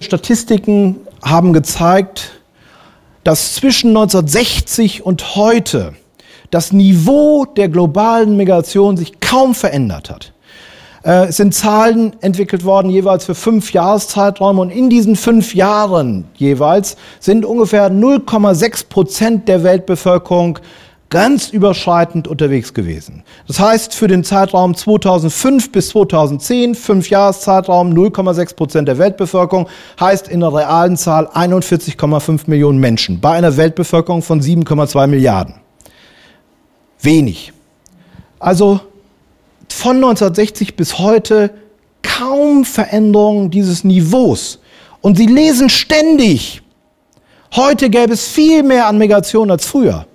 Statistiken 0.00 0.96
haben 1.20 1.52
gezeigt, 1.52 2.40
dass 3.24 3.54
zwischen 3.54 3.88
1960 3.88 5.04
und 5.04 5.34
heute 5.34 5.94
das 6.50 6.72
Niveau 6.72 7.44
der 7.44 7.68
globalen 7.68 8.36
Migration 8.36 8.96
sich 8.96 9.18
kaum 9.18 9.54
verändert 9.54 10.10
hat. 10.10 10.32
Äh, 11.02 11.26
es 11.26 11.38
sind 11.38 11.54
Zahlen 11.54 12.14
entwickelt 12.20 12.64
worden, 12.64 12.88
jeweils 12.88 13.24
für 13.24 13.34
fünf 13.34 13.72
Jahreszeiträume. 13.72 14.60
Und 14.60 14.70
in 14.70 14.88
diesen 14.88 15.16
fünf 15.16 15.54
Jahren 15.54 16.24
jeweils 16.36 16.96
sind 17.18 17.44
ungefähr 17.44 17.90
0,6 17.90 18.88
Prozent 18.88 19.48
der 19.48 19.64
Weltbevölkerung 19.64 20.60
grenzüberschreitend 21.10 22.28
unterwegs 22.28 22.74
gewesen. 22.74 23.22
Das 23.46 23.58
heißt, 23.58 23.94
für 23.94 24.08
den 24.08 24.24
Zeitraum 24.24 24.74
2005 24.74 25.72
bis 25.72 25.88
2010, 25.90 26.74
fünf 26.74 27.08
Jahreszeitraum, 27.08 27.92
0,6 27.92 28.54
Prozent 28.54 28.88
der 28.88 28.98
Weltbevölkerung, 28.98 29.68
heißt 29.98 30.28
in 30.28 30.40
der 30.40 30.52
realen 30.52 30.96
Zahl 30.96 31.26
41,5 31.28 32.42
Millionen 32.46 32.78
Menschen 32.78 33.20
bei 33.20 33.32
einer 33.32 33.56
Weltbevölkerung 33.56 34.22
von 34.22 34.42
7,2 34.42 35.06
Milliarden. 35.06 35.54
Wenig. 37.00 37.52
Also 38.38 38.80
von 39.68 39.96
1960 39.96 40.76
bis 40.76 40.98
heute 40.98 41.50
kaum 42.02 42.64
Veränderung 42.64 43.50
dieses 43.50 43.84
Niveaus. 43.84 44.58
Und 45.00 45.16
sie 45.16 45.26
lesen 45.26 45.70
ständig, 45.70 46.62
heute 47.54 47.88
gäbe 47.88 48.12
es 48.12 48.26
viel 48.26 48.62
mehr 48.62 48.88
an 48.88 48.98
Migration 48.98 49.50
als 49.50 49.64
früher. 49.64 50.06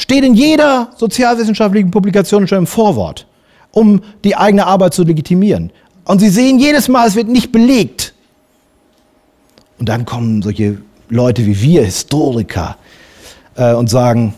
Steht 0.00 0.24
in 0.24 0.32
jeder 0.32 0.88
sozialwissenschaftlichen 0.96 1.90
Publikation 1.90 2.48
schon 2.48 2.56
im 2.56 2.66
Vorwort, 2.66 3.26
um 3.70 4.00
die 4.24 4.34
eigene 4.34 4.66
Arbeit 4.66 4.94
zu 4.94 5.04
legitimieren. 5.04 5.72
Und 6.06 6.20
Sie 6.20 6.30
sehen 6.30 6.58
jedes 6.58 6.88
Mal, 6.88 7.06
es 7.06 7.16
wird 7.16 7.28
nicht 7.28 7.52
belegt. 7.52 8.14
Und 9.78 9.90
dann 9.90 10.06
kommen 10.06 10.40
solche 10.40 10.78
Leute 11.10 11.44
wie 11.44 11.60
wir, 11.60 11.84
Historiker, 11.84 12.78
äh, 13.56 13.74
und 13.74 13.90
sagen, 13.90 14.32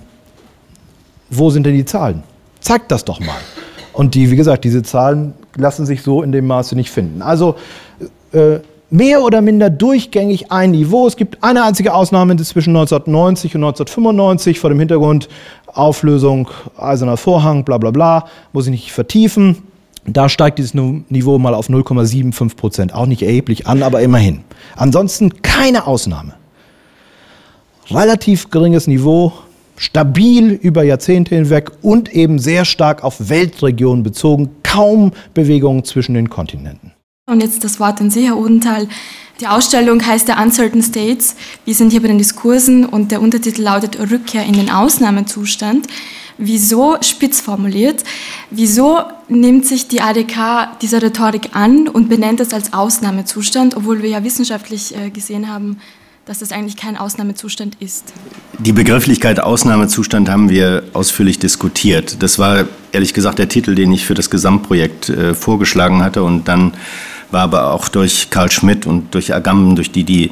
wo 1.31 1.49
sind 1.51 1.65
denn 1.65 1.75
die 1.75 1.85
Zahlen? 1.85 2.25
Zeigt 2.59 2.91
das 2.91 3.05
doch 3.05 3.21
mal. 3.21 3.39
Und 3.93 4.17
die, 4.17 4.33
wie 4.33 4.37
gesagt, 4.37 4.65
diese 4.65 4.83
Zahlen 4.83 5.33
lassen 5.55 5.87
sich 5.87 6.03
so 6.03 6.25
in 6.25 6.33
dem 6.33 6.49
Maße 6.49 6.75
nicht 6.75 6.91
finden. 6.91 7.23
Also 7.23 7.55
äh, 8.33 8.59
mehr 8.93 9.23
oder 9.23 9.41
minder 9.41 9.71
durchgängig 9.71 10.53
ein 10.53 10.71
Niveau. 10.73 11.07
Es 11.07 11.17
gibt 11.17 11.43
eine 11.43 11.65
einzige 11.65 11.95
Ausnahme 11.95 12.37
zwischen 12.37 12.77
1990 12.77 13.57
und 13.57 13.65
1995 13.65 14.61
vor 14.61 14.71
dem 14.71 14.79
Hintergrund 14.79 15.29
Auflösung 15.67 16.51
Eiserner 16.77 17.17
Vorhang, 17.17 17.65
bla 17.65 17.79
bla 17.79 17.91
bla, 17.91 18.27
muss 18.53 18.67
ich 18.67 18.73
nicht 18.73 18.93
vertiefen. 18.93 19.63
Da 20.05 20.29
steigt 20.29 20.59
dieses 20.59 20.75
Niveau 20.75 21.39
mal 21.39 21.55
auf 21.55 21.69
0,75 21.69 22.57
Prozent. 22.57 22.95
Auch 22.95 23.07
nicht 23.07 23.23
erheblich 23.23 23.67
an, 23.67 23.83
aber 23.83 24.03
immerhin. 24.03 24.45
Ansonsten 24.77 25.43
keine 25.43 25.87
Ausnahme. 25.87 26.35
Relativ 27.91 28.51
geringes 28.51 28.89
Niveau, 28.89 29.33
stabil 29.77 30.51
über 30.51 30.83
Jahrzehnte 30.83 31.35
hinweg 31.35 31.71
und 31.83 32.13
eben 32.13 32.39
sehr 32.39 32.65
stark 32.65 33.05
auf 33.05 33.29
Weltregionen 33.29 34.03
bezogen, 34.03 34.51
kaum 34.63 35.13
Bewegungen 35.35 35.85
zwischen 35.85 36.15
den 36.15 36.29
Kontinenten. 36.29 36.92
Und 37.31 37.41
jetzt 37.41 37.63
das 37.63 37.79
Wort 37.79 38.01
an 38.01 38.11
Sie, 38.11 38.27
Herr 38.27 38.37
Odenthal. 38.37 38.89
Die 39.41 39.47
Ausstellung 39.47 40.05
heißt 40.05 40.27
der 40.27 40.41
Uncertain 40.41 40.83
States. 40.83 41.37
Wir 41.65 41.73
sind 41.73 41.91
hier 41.93 42.03
bei 42.03 42.09
den 42.09 42.19
Diskursen 42.19 42.85
und 42.85 43.13
der 43.13 43.23
Untertitel 43.23 43.63
lautet 43.63 43.97
Rückkehr 44.11 44.45
in 44.45 44.55
den 44.55 44.69
Ausnahmezustand. 44.69 45.87
Wieso, 46.37 46.97
spitz 47.01 47.41
formuliert, 47.41 48.03
wieso 48.51 49.03
nimmt 49.29 49.67
sich 49.67 49.87
die 49.87 50.01
ADK 50.01 50.81
dieser 50.81 51.01
Rhetorik 51.01 51.51
an 51.55 51.87
und 51.87 52.09
benennt 52.09 52.41
es 52.41 52.53
als 52.53 52.73
Ausnahmezustand, 52.73 53.77
obwohl 53.77 54.03
wir 54.03 54.11
ja 54.11 54.25
wissenschaftlich 54.25 54.97
äh, 54.97 55.11
gesehen 55.11 55.49
haben, 55.49 55.79
dass 56.25 56.41
das 56.41 56.51
eigentlich 56.51 56.77
kein 56.77 56.97
Ausnahmezustand 56.97 57.77
ist. 57.79 58.13
Die 58.59 58.73
Begrifflichkeit 58.73 59.39
Ausnahmezustand 59.39 60.29
haben 60.29 60.51
wir 60.51 60.83
ausführlich 60.93 61.39
diskutiert. 61.39 62.21
Das 62.21 62.41
war 62.41 62.65
ehrlich 62.91 63.15
gesagt 63.15 63.39
der 63.39 63.49
Titel, 63.49 63.77
den 63.77 63.93
ich 63.93 64.07
für 64.07 64.15
das 64.15 64.29
Gesamtprojekt 64.29 65.09
äh, 65.09 65.35
vorgeschlagen 65.35 66.03
hatte 66.03 66.25
und 66.25 66.49
dann 66.49 66.75
war 67.33 67.43
aber 67.43 67.73
auch 67.73 67.89
durch 67.89 68.31
Karl 68.31 68.51
Schmidt 68.51 68.87
und 68.87 69.15
durch 69.15 69.35
Agamben, 69.35 69.75
durch 69.77 69.91
die 69.91 70.05
die 70.05 70.31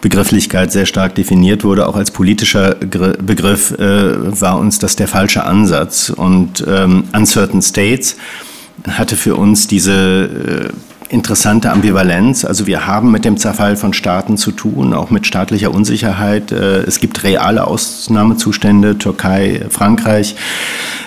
Begrifflichkeit 0.00 0.72
sehr 0.72 0.86
stark 0.86 1.14
definiert 1.14 1.62
wurde, 1.62 1.86
auch 1.86 1.94
als 1.94 2.10
politischer 2.10 2.74
Begriff, 2.74 3.70
äh, 3.78 4.40
war 4.40 4.58
uns 4.58 4.78
das 4.80 4.96
der 4.96 5.06
falsche 5.06 5.44
Ansatz. 5.44 6.10
Und 6.10 6.64
ähm, 6.66 7.04
Uncertain 7.14 7.62
States 7.62 8.16
hatte 8.88 9.16
für 9.16 9.36
uns 9.36 9.68
diese 9.68 10.70
äh, 10.70 10.91
interessante 11.12 11.70
Ambivalenz. 11.70 12.44
Also 12.44 12.66
wir 12.66 12.86
haben 12.86 13.10
mit 13.10 13.24
dem 13.24 13.36
Zerfall 13.36 13.76
von 13.76 13.92
Staaten 13.92 14.38
zu 14.38 14.50
tun, 14.50 14.94
auch 14.94 15.10
mit 15.10 15.26
staatlicher 15.26 15.72
Unsicherheit. 15.72 16.50
Äh, 16.50 16.80
es 16.80 17.00
gibt 17.00 17.22
reale 17.22 17.66
Ausnahmezustände, 17.66 18.96
Türkei, 18.98 19.66
Frankreich. 19.68 20.36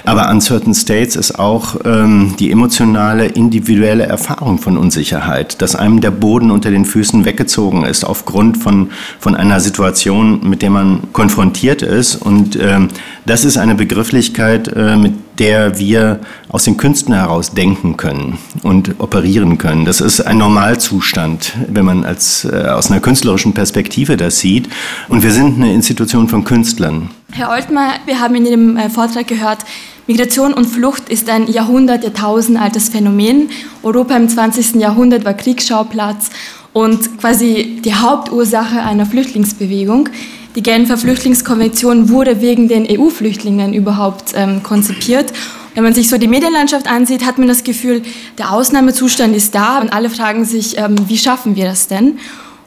Aber 0.06 0.30
Uncertain 0.30 0.76
States 0.76 1.16
ist 1.16 1.40
auch 1.40 1.78
ähm, 1.84 2.36
die 2.38 2.52
emotionale, 2.52 3.26
individuelle 3.26 4.06
Erfahrung 4.06 4.60
von 4.60 4.78
Unsicherheit, 4.78 5.62
dass 5.64 5.76
einem 5.76 6.00
der 6.00 6.12
Boden 6.12 6.52
unter 6.52 6.70
den 6.70 6.86
Füßen 6.86 7.26
weggezogen 7.26 7.84
ist 7.86 8.04
aufgrund 8.04 8.58
von, 8.58 8.92
von 9.20 9.36
einer 9.36 9.60
Situation, 9.60 10.48
mit 10.48 10.62
der 10.62 10.70
man 10.70 11.12
konfrontiert 11.12 11.82
ist. 11.82 12.16
Und 12.16 12.58
ähm, 12.62 12.90
das 13.26 13.44
ist 13.44 13.58
eine 13.58 13.74
Begrifflichkeit, 13.74 14.68
äh, 14.68 14.96
mit 14.96 15.14
der 15.40 15.80
wir 15.80 16.20
aus 16.50 16.64
den 16.64 16.78
Künsten 16.78 17.14
heraus 17.14 17.52
denken 17.52 17.98
können 17.98 18.38
und 18.64 19.00
operieren 19.00 19.58
können. 19.58 19.86
Das 19.86 20.02
ist 20.02 20.22
ein 20.22 20.38
Normalzustand, 20.38 21.54
wenn 21.68 21.86
man 21.86 22.06
als, 22.06 22.46
äh, 22.46 22.68
aus 22.68 22.90
einer 22.90 23.00
künstlerischen 23.00 23.54
Perspektive 23.54 24.18
das 24.18 24.40
sieht. 24.40 24.70
Und 25.10 25.24
wir 25.24 25.32
sind 25.32 25.56
eine 25.56 25.74
Institution 25.74 26.28
von 26.28 26.44
Künstlern. 26.44 27.10
Herr 27.32 27.50
Oltmar, 27.50 27.96
wir 28.06 28.20
haben 28.20 28.36
in 28.36 28.46
Ihrem 28.46 28.78
äh, 28.78 28.90
Vortrag 28.90 29.28
gehört, 29.28 29.60
Migration 30.08 30.54
und 30.54 30.66
Flucht 30.66 31.10
ist 31.10 31.30
ein 31.30 31.48
Jahrhundert, 31.48 32.04
Jahrtausend 32.04 32.62
altes 32.62 32.90
Phänomen. 32.90 33.50
Europa 33.82 34.16
im 34.16 34.30
20. 34.30 34.76
Jahrhundert 34.76 35.26
war 35.26 35.34
Kriegsschauplatz 35.34 36.30
und 36.74 37.18
quasi 37.18 37.82
die 37.84 37.96
Hauptursache 37.96 38.82
einer 38.82 39.08
Flüchtlingsbewegung. 39.08 40.10
Die 40.56 40.64
Genfer 40.64 40.98
Flüchtlingskonvention 40.98 42.08
wurde 42.08 42.40
wegen 42.40 42.70
den 42.70 42.88
EU-Flüchtlingen 42.90 43.74
überhaupt 43.74 44.32
ähm, 44.36 44.64
konzipiert. 44.64 45.34
Wenn 45.74 45.84
man 45.84 45.94
sich 45.94 46.08
so 46.08 46.18
die 46.18 46.30
Medienlandschaft 46.30 46.88
ansieht, 46.88 47.26
hat 47.26 47.38
man 47.38 47.50
das 47.50 47.66
Gefühl, 47.66 48.02
der 48.38 48.54
Ausnahmezustand 48.54 49.36
ist 49.36 49.54
da 49.54 49.82
und 49.82 49.92
alle 49.92 50.10
fragen 50.10 50.46
sich, 50.46 50.78
ähm, 50.78 50.96
wie 51.10 51.18
schaffen 51.18 51.58
wir 51.58 51.66
das 51.66 51.90
denn? 51.90 52.20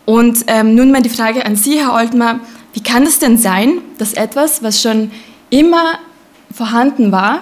Und 0.04 0.44
ähm, 0.48 0.74
nun 0.74 0.90
mal 0.90 1.00
die 1.00 1.08
Frage 1.08 1.46
an 1.46 1.56
Sie, 1.56 1.78
Herr 1.78 1.94
Oltmar, 1.94 2.40
wie 2.74 2.82
kann 2.82 3.04
es 3.04 3.20
denn 3.20 3.38
sein, 3.38 3.78
dass 3.96 4.12
etwas, 4.12 4.62
was 4.62 4.82
schon 4.82 5.10
immer 5.48 5.98
vorhanden 6.52 7.10
war, 7.10 7.40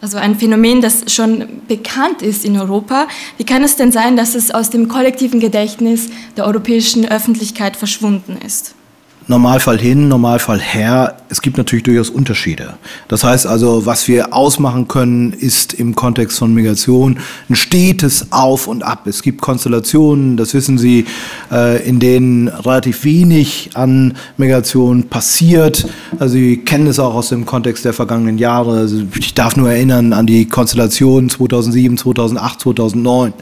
also 0.00 0.16
ein 0.16 0.34
Phänomen, 0.34 0.80
das 0.80 1.12
schon 1.12 1.62
bekannt 1.68 2.22
ist 2.22 2.44
in 2.46 2.58
Europa. 2.58 3.06
Wie 3.36 3.44
kann 3.44 3.62
es 3.62 3.76
denn 3.76 3.92
sein, 3.92 4.16
dass 4.16 4.34
es 4.34 4.50
aus 4.50 4.70
dem 4.70 4.88
kollektiven 4.88 5.40
Gedächtnis 5.40 6.08
der 6.38 6.46
europäischen 6.46 7.06
Öffentlichkeit 7.06 7.76
verschwunden 7.76 8.38
ist? 8.44 8.74
Normalfall 9.26 9.78
hin, 9.78 10.08
Normalfall 10.08 10.60
her. 10.60 11.16
Es 11.30 11.40
gibt 11.40 11.56
natürlich 11.56 11.84
durchaus 11.84 12.10
Unterschiede. 12.10 12.74
Das 13.08 13.24
heißt 13.24 13.46
also, 13.46 13.86
was 13.86 14.06
wir 14.06 14.34
ausmachen 14.34 14.86
können, 14.86 15.32
ist 15.32 15.72
im 15.72 15.94
Kontext 15.94 16.38
von 16.38 16.52
Migration 16.52 17.18
ein 17.48 17.56
stetes 17.56 18.32
Auf 18.32 18.66
und 18.66 18.82
Ab. 18.82 19.06
Es 19.06 19.22
gibt 19.22 19.40
Konstellationen, 19.40 20.36
das 20.36 20.52
wissen 20.52 20.76
Sie, 20.76 21.06
äh, 21.50 21.82
in 21.88 22.00
denen 22.00 22.48
relativ 22.48 23.04
wenig 23.04 23.70
an 23.72 24.12
Migration 24.36 25.04
passiert. 25.04 25.86
Also 26.18 26.34
Sie 26.34 26.58
kennen 26.58 26.86
es 26.86 26.98
auch 26.98 27.14
aus 27.14 27.30
dem 27.30 27.46
Kontext 27.46 27.86
der 27.86 27.94
vergangenen 27.94 28.36
Jahre. 28.36 28.76
Also 28.76 29.04
ich 29.18 29.32
darf 29.32 29.56
nur 29.56 29.70
erinnern 29.70 30.12
an 30.12 30.26
die 30.26 30.46
Konstellation 30.46 31.30
2007, 31.30 31.96
2008, 31.96 32.60
2009, 32.60 33.32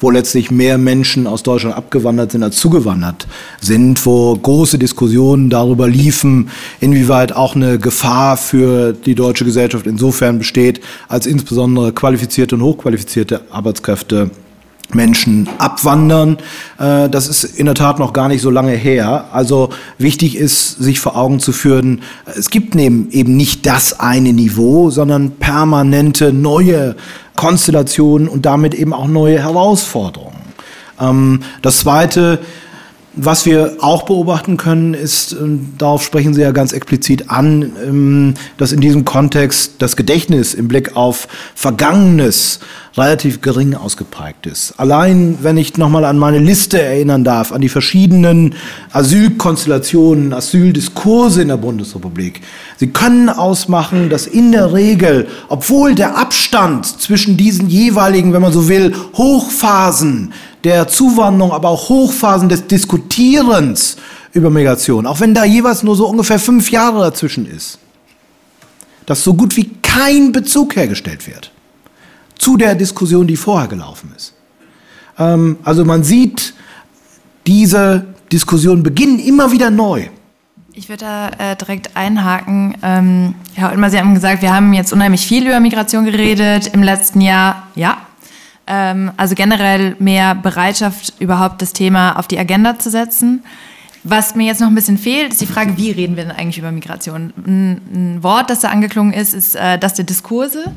wo 0.00 0.10
letztlich 0.10 0.50
mehr 0.50 0.78
Menschen 0.78 1.28
aus 1.28 1.44
Deutschland 1.44 1.76
abgewandert 1.76 2.32
sind 2.32 2.42
als 2.42 2.56
zugewandert 2.56 3.28
sind, 3.60 4.04
wo 4.04 4.36
große 4.36 4.78
Diskussionen 4.78 5.27
Diskussionen 5.28 5.50
darüber 5.50 5.88
liefen, 5.88 6.48
inwieweit 6.80 7.34
auch 7.34 7.54
eine 7.54 7.78
Gefahr 7.78 8.36
für 8.36 8.92
die 8.92 9.14
deutsche 9.14 9.44
Gesellschaft 9.44 9.86
insofern 9.86 10.38
besteht, 10.38 10.80
als 11.08 11.26
insbesondere 11.26 11.92
qualifizierte 11.92 12.54
und 12.54 12.62
hochqualifizierte 12.62 13.42
Arbeitskräfte 13.50 14.30
Menschen 14.94 15.46
abwandern. 15.58 16.38
Äh, 16.78 17.10
das 17.10 17.28
ist 17.28 17.44
in 17.44 17.66
der 17.66 17.74
Tat 17.74 17.98
noch 17.98 18.14
gar 18.14 18.28
nicht 18.28 18.40
so 18.40 18.50
lange 18.50 18.72
her. 18.72 19.26
Also 19.32 19.68
wichtig 19.98 20.34
ist, 20.36 20.78
sich 20.82 20.98
vor 20.98 21.14
Augen 21.14 21.40
zu 21.40 21.52
führen, 21.52 22.00
es 22.24 22.48
gibt 22.48 22.74
eben 22.74 23.36
nicht 23.36 23.66
das 23.66 24.00
eine 24.00 24.32
Niveau, 24.32 24.88
sondern 24.88 25.32
permanente 25.32 26.32
neue 26.32 26.96
Konstellationen 27.36 28.28
und 28.28 28.46
damit 28.46 28.72
eben 28.72 28.94
auch 28.94 29.08
neue 29.08 29.42
Herausforderungen. 29.42 30.38
Ähm, 30.98 31.40
das 31.60 31.80
Zweite, 31.80 32.38
was 33.20 33.46
wir 33.46 33.76
auch 33.80 34.04
beobachten 34.04 34.56
können, 34.56 34.94
ist, 34.94 35.32
ähm, 35.32 35.74
darauf 35.76 36.04
sprechen 36.04 36.34
Sie 36.34 36.40
ja 36.40 36.52
ganz 36.52 36.72
explizit 36.72 37.30
an, 37.30 37.72
ähm, 37.84 38.34
dass 38.56 38.70
in 38.70 38.80
diesem 38.80 39.04
Kontext 39.04 39.74
das 39.78 39.96
Gedächtnis 39.96 40.54
im 40.54 40.68
Blick 40.68 40.96
auf 40.96 41.26
Vergangenes 41.56 42.60
relativ 42.96 43.40
gering 43.40 43.74
ausgeprägt 43.74 44.46
ist. 44.46 44.74
Allein, 44.78 45.38
wenn 45.42 45.56
ich 45.56 45.76
nochmal 45.76 46.04
an 46.04 46.18
meine 46.18 46.38
Liste 46.38 46.80
erinnern 46.80 47.24
darf, 47.24 47.52
an 47.52 47.60
die 47.60 47.68
verschiedenen 47.68 48.54
Asylkonstellationen, 48.92 50.32
Asyldiskurse 50.32 51.42
in 51.42 51.48
der 51.48 51.56
Bundesrepublik. 51.56 52.40
Sie 52.76 52.88
können 52.88 53.28
ausmachen, 53.28 54.10
dass 54.10 54.26
in 54.26 54.52
der 54.52 54.72
Regel, 54.72 55.28
obwohl 55.48 55.94
der 55.94 56.16
Abstand 56.16 56.86
zwischen 56.86 57.36
diesen 57.36 57.68
jeweiligen, 57.68 58.32
wenn 58.32 58.42
man 58.42 58.52
so 58.52 58.68
will, 58.68 58.94
Hochphasen 59.16 60.32
der 60.64 60.88
Zuwanderung, 60.88 61.52
aber 61.52 61.68
auch 61.68 61.88
Hochphasen 61.88 62.48
des 62.48 62.66
Diskutierens 62.66 63.96
über 64.32 64.50
Migration, 64.50 65.06
auch 65.06 65.20
wenn 65.20 65.34
da 65.34 65.44
jeweils 65.44 65.82
nur 65.82 65.96
so 65.96 66.06
ungefähr 66.06 66.38
fünf 66.38 66.70
Jahre 66.70 67.00
dazwischen 67.00 67.46
ist, 67.46 67.78
dass 69.06 69.24
so 69.24 69.34
gut 69.34 69.56
wie 69.56 69.70
kein 69.82 70.32
Bezug 70.32 70.76
hergestellt 70.76 71.26
wird 71.26 71.52
zu 72.36 72.56
der 72.56 72.74
Diskussion, 72.74 73.26
die 73.26 73.36
vorher 73.36 73.68
gelaufen 73.68 74.12
ist. 74.16 74.34
Ähm, 75.18 75.58
also 75.64 75.84
man 75.84 76.04
sieht, 76.04 76.54
diese 77.46 78.04
Diskussionen 78.30 78.82
beginnen 78.82 79.18
immer 79.18 79.50
wieder 79.50 79.70
neu. 79.70 80.08
Ich 80.72 80.88
würde 80.88 81.04
da 81.04 81.28
äh, 81.52 81.56
direkt 81.56 81.96
einhaken. 81.96 82.76
Ähm, 82.82 83.34
Herr 83.54 83.72
Ottmar, 83.72 83.90
Sie 83.90 83.98
haben 83.98 84.14
gesagt, 84.14 84.42
wir 84.42 84.54
haben 84.54 84.72
jetzt 84.72 84.92
unheimlich 84.92 85.26
viel 85.26 85.46
über 85.46 85.58
Migration 85.58 86.04
geredet 86.04 86.68
im 86.72 86.82
letzten 86.82 87.20
Jahr. 87.20 87.66
Ja. 87.74 87.98
Ähm, 88.68 89.10
also 89.16 89.34
generell 89.34 89.96
mehr 89.98 90.34
Bereitschaft, 90.34 91.14
überhaupt 91.18 91.62
das 91.62 91.72
Thema 91.72 92.18
auf 92.18 92.28
die 92.28 92.38
Agenda 92.38 92.78
zu 92.78 92.90
setzen. 92.90 93.42
Was 94.04 94.34
mir 94.34 94.46
jetzt 94.46 94.60
noch 94.60 94.68
ein 94.68 94.74
bisschen 94.74 94.96
fehlt, 94.96 95.32
ist 95.32 95.40
die 95.40 95.46
Frage, 95.46 95.76
wie 95.76 95.90
reden 95.90 96.16
wir 96.16 96.24
denn 96.24 96.32
eigentlich 96.32 96.58
über 96.58 96.70
Migration? 96.70 97.32
Ein, 97.44 98.18
Wort, 98.22 98.48
das 98.48 98.60
da 98.60 98.68
angeklungen 98.68 99.12
ist, 99.12 99.34
ist 99.34 99.56
äh, 99.56 99.78
das 99.78 99.94
der 99.94 100.04
Diskurse. 100.04 100.72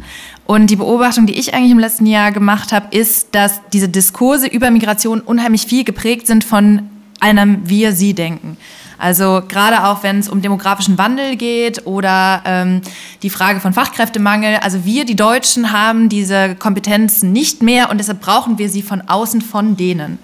Und 0.45 0.69
die 0.69 0.75
Beobachtung, 0.75 1.27
die 1.27 1.37
ich 1.37 1.53
eigentlich 1.53 1.71
im 1.71 1.79
letzten 1.79 2.05
Jahr 2.05 2.31
gemacht 2.31 2.71
habe, 2.71 2.87
ist, 2.95 3.35
dass 3.35 3.61
diese 3.73 3.89
Diskurse 3.89 4.47
über 4.47 4.71
Migration 4.71 5.21
unheimlich 5.21 5.65
viel 5.65 5.83
geprägt 5.83 6.27
sind 6.27 6.43
von 6.43 6.89
einem 7.19 7.69
Wir-Sie-Denken. 7.69 8.57
Also 9.01 9.41
gerade 9.47 9.85
auch, 9.85 10.03
wenn 10.03 10.19
es 10.19 10.29
um 10.29 10.43
demografischen 10.43 10.99
Wandel 10.99 11.35
geht 11.35 11.87
oder 11.87 12.43
ähm, 12.45 12.81
die 13.23 13.31
Frage 13.31 13.59
von 13.59 13.73
Fachkräftemangel. 13.73 14.57
Also 14.57 14.85
wir, 14.85 15.05
die 15.05 15.15
Deutschen, 15.15 15.71
haben 15.71 16.07
diese 16.07 16.53
Kompetenzen 16.53 17.31
nicht 17.31 17.63
mehr 17.63 17.89
und 17.89 17.97
deshalb 17.97 18.21
brauchen 18.21 18.59
wir 18.59 18.69
sie 18.69 18.83
von 18.83 19.01
außen, 19.01 19.41
von 19.41 19.75
denen. 19.75 20.19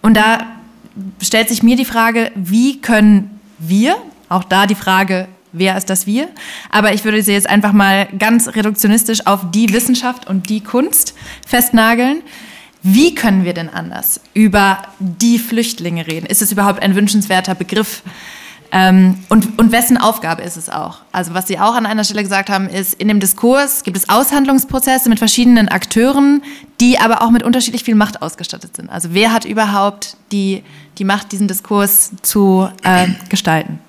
Und 0.00 0.16
da 0.16 0.46
stellt 1.20 1.50
sich 1.50 1.62
mir 1.62 1.76
die 1.76 1.84
Frage, 1.84 2.32
wie 2.34 2.80
können 2.80 3.38
wir, 3.58 3.96
auch 4.30 4.44
da 4.44 4.66
die 4.66 4.74
Frage, 4.74 5.28
wer 5.52 5.76
ist 5.76 5.90
das 5.90 6.06
wir? 6.06 6.28
Aber 6.70 6.94
ich 6.94 7.04
würde 7.04 7.22
sie 7.22 7.32
jetzt 7.32 7.50
einfach 7.50 7.72
mal 7.74 8.08
ganz 8.18 8.48
reduktionistisch 8.48 9.26
auf 9.26 9.50
die 9.50 9.74
Wissenschaft 9.74 10.26
und 10.26 10.48
die 10.48 10.62
Kunst 10.62 11.14
festnageln. 11.46 12.22
Wie 12.88 13.16
können 13.16 13.44
wir 13.44 13.52
denn 13.52 13.68
anders 13.68 14.20
über 14.32 14.78
die 15.00 15.40
Flüchtlinge 15.40 16.06
reden? 16.06 16.24
Ist 16.24 16.40
es 16.40 16.52
überhaupt 16.52 16.80
ein 16.80 16.94
wünschenswerter 16.94 17.56
Begriff? 17.56 18.04
Ähm, 18.70 19.24
und, 19.28 19.58
und 19.58 19.72
wessen 19.72 19.96
Aufgabe 19.96 20.42
ist 20.42 20.56
es 20.56 20.70
auch? 20.70 20.98
Also 21.10 21.34
was 21.34 21.48
Sie 21.48 21.58
auch 21.58 21.74
an 21.74 21.84
einer 21.84 22.04
Stelle 22.04 22.22
gesagt 22.22 22.48
haben, 22.48 22.68
ist, 22.68 22.94
in 22.94 23.08
dem 23.08 23.18
Diskurs 23.18 23.82
gibt 23.82 23.96
es 23.96 24.08
Aushandlungsprozesse 24.08 25.08
mit 25.08 25.18
verschiedenen 25.18 25.68
Akteuren, 25.68 26.42
die 26.80 27.00
aber 27.00 27.22
auch 27.22 27.30
mit 27.30 27.42
unterschiedlich 27.42 27.82
viel 27.82 27.96
Macht 27.96 28.22
ausgestattet 28.22 28.76
sind. 28.76 28.88
Also 28.88 29.08
wer 29.12 29.32
hat 29.32 29.44
überhaupt 29.44 30.16
die, 30.30 30.62
die 30.98 31.04
Macht, 31.04 31.32
diesen 31.32 31.48
Diskurs 31.48 32.12
zu 32.22 32.68
äh, 32.84 33.08
gestalten? 33.28 33.80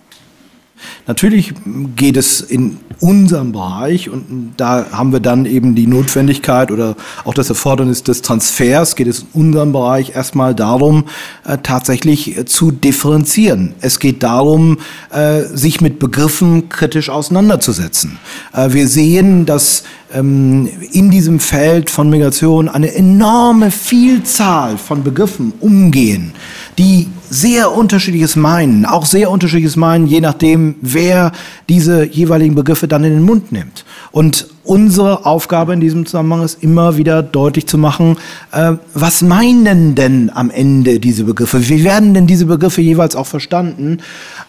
Natürlich 1.05 1.53
geht 1.95 2.17
es 2.17 2.41
in 2.41 2.77
unserem 2.99 3.51
Bereich 3.51 4.09
und 4.09 4.53
da 4.57 4.87
haben 4.91 5.11
wir 5.11 5.19
dann 5.19 5.45
eben 5.45 5.75
die 5.75 5.87
Notwendigkeit 5.87 6.71
oder 6.71 6.95
auch 7.25 7.33
das 7.33 7.49
Erfordernis 7.49 8.03
des 8.03 8.21
Transfers, 8.21 8.95
geht 8.95 9.07
es 9.07 9.19
in 9.19 9.27
unserem 9.33 9.71
Bereich 9.71 10.15
erstmal 10.15 10.55
darum, 10.55 11.05
äh, 11.45 11.57
tatsächlich 11.61 12.37
äh, 12.37 12.45
zu 12.45 12.71
differenzieren. 12.71 13.73
Es 13.81 13.99
geht 13.99 14.23
darum, 14.23 14.79
äh, 15.11 15.41
sich 15.43 15.81
mit 15.81 15.99
Begriffen 15.99 16.69
kritisch 16.69 17.09
auseinanderzusetzen. 17.09 18.19
Wir 18.69 18.87
sehen, 18.87 19.45
dass 19.45 19.83
ähm, 20.13 20.69
in 20.91 21.11
diesem 21.11 21.39
Feld 21.39 21.89
von 21.89 22.09
Migration 22.09 22.69
eine 22.69 22.93
enorme 22.93 23.71
Vielzahl 23.71 24.77
von 24.77 25.03
Begriffen 25.03 25.53
umgehen, 25.59 26.33
die 26.77 27.07
sehr 27.29 27.71
unterschiedliches 27.71 28.35
meinen, 28.35 28.85
auch 28.85 29.05
sehr 29.05 29.29
unterschiedliches 29.29 29.75
meinen, 29.75 30.07
je 30.07 30.21
nachdem, 30.21 30.75
wer 30.81 31.31
diese 31.69 32.05
jeweiligen 32.05 32.55
Begriffe 32.55 32.87
dann 32.87 33.03
in 33.03 33.13
den 33.13 33.23
Mund 33.23 33.51
nimmt. 33.51 33.85
Und 34.11 34.47
unsere 34.63 35.25
Aufgabe 35.25 35.73
in 35.73 35.79
diesem 35.79 36.05
Zusammenhang 36.05 36.43
ist 36.43 36.61
immer 36.61 36.97
wieder 36.97 37.23
deutlich 37.23 37.67
zu 37.67 37.77
machen, 37.77 38.17
äh, 38.51 38.73
was 38.93 39.21
meinen 39.21 39.95
denn 39.95 40.31
am 40.33 40.49
Ende 40.49 40.99
diese 40.99 41.23
Begriffe? 41.23 41.67
Wie 41.69 41.83
werden 41.83 42.13
denn 42.13 42.27
diese 42.27 42.45
Begriffe 42.45 42.81
jeweils 42.81 43.15
auch 43.15 43.27
verstanden? 43.27 43.99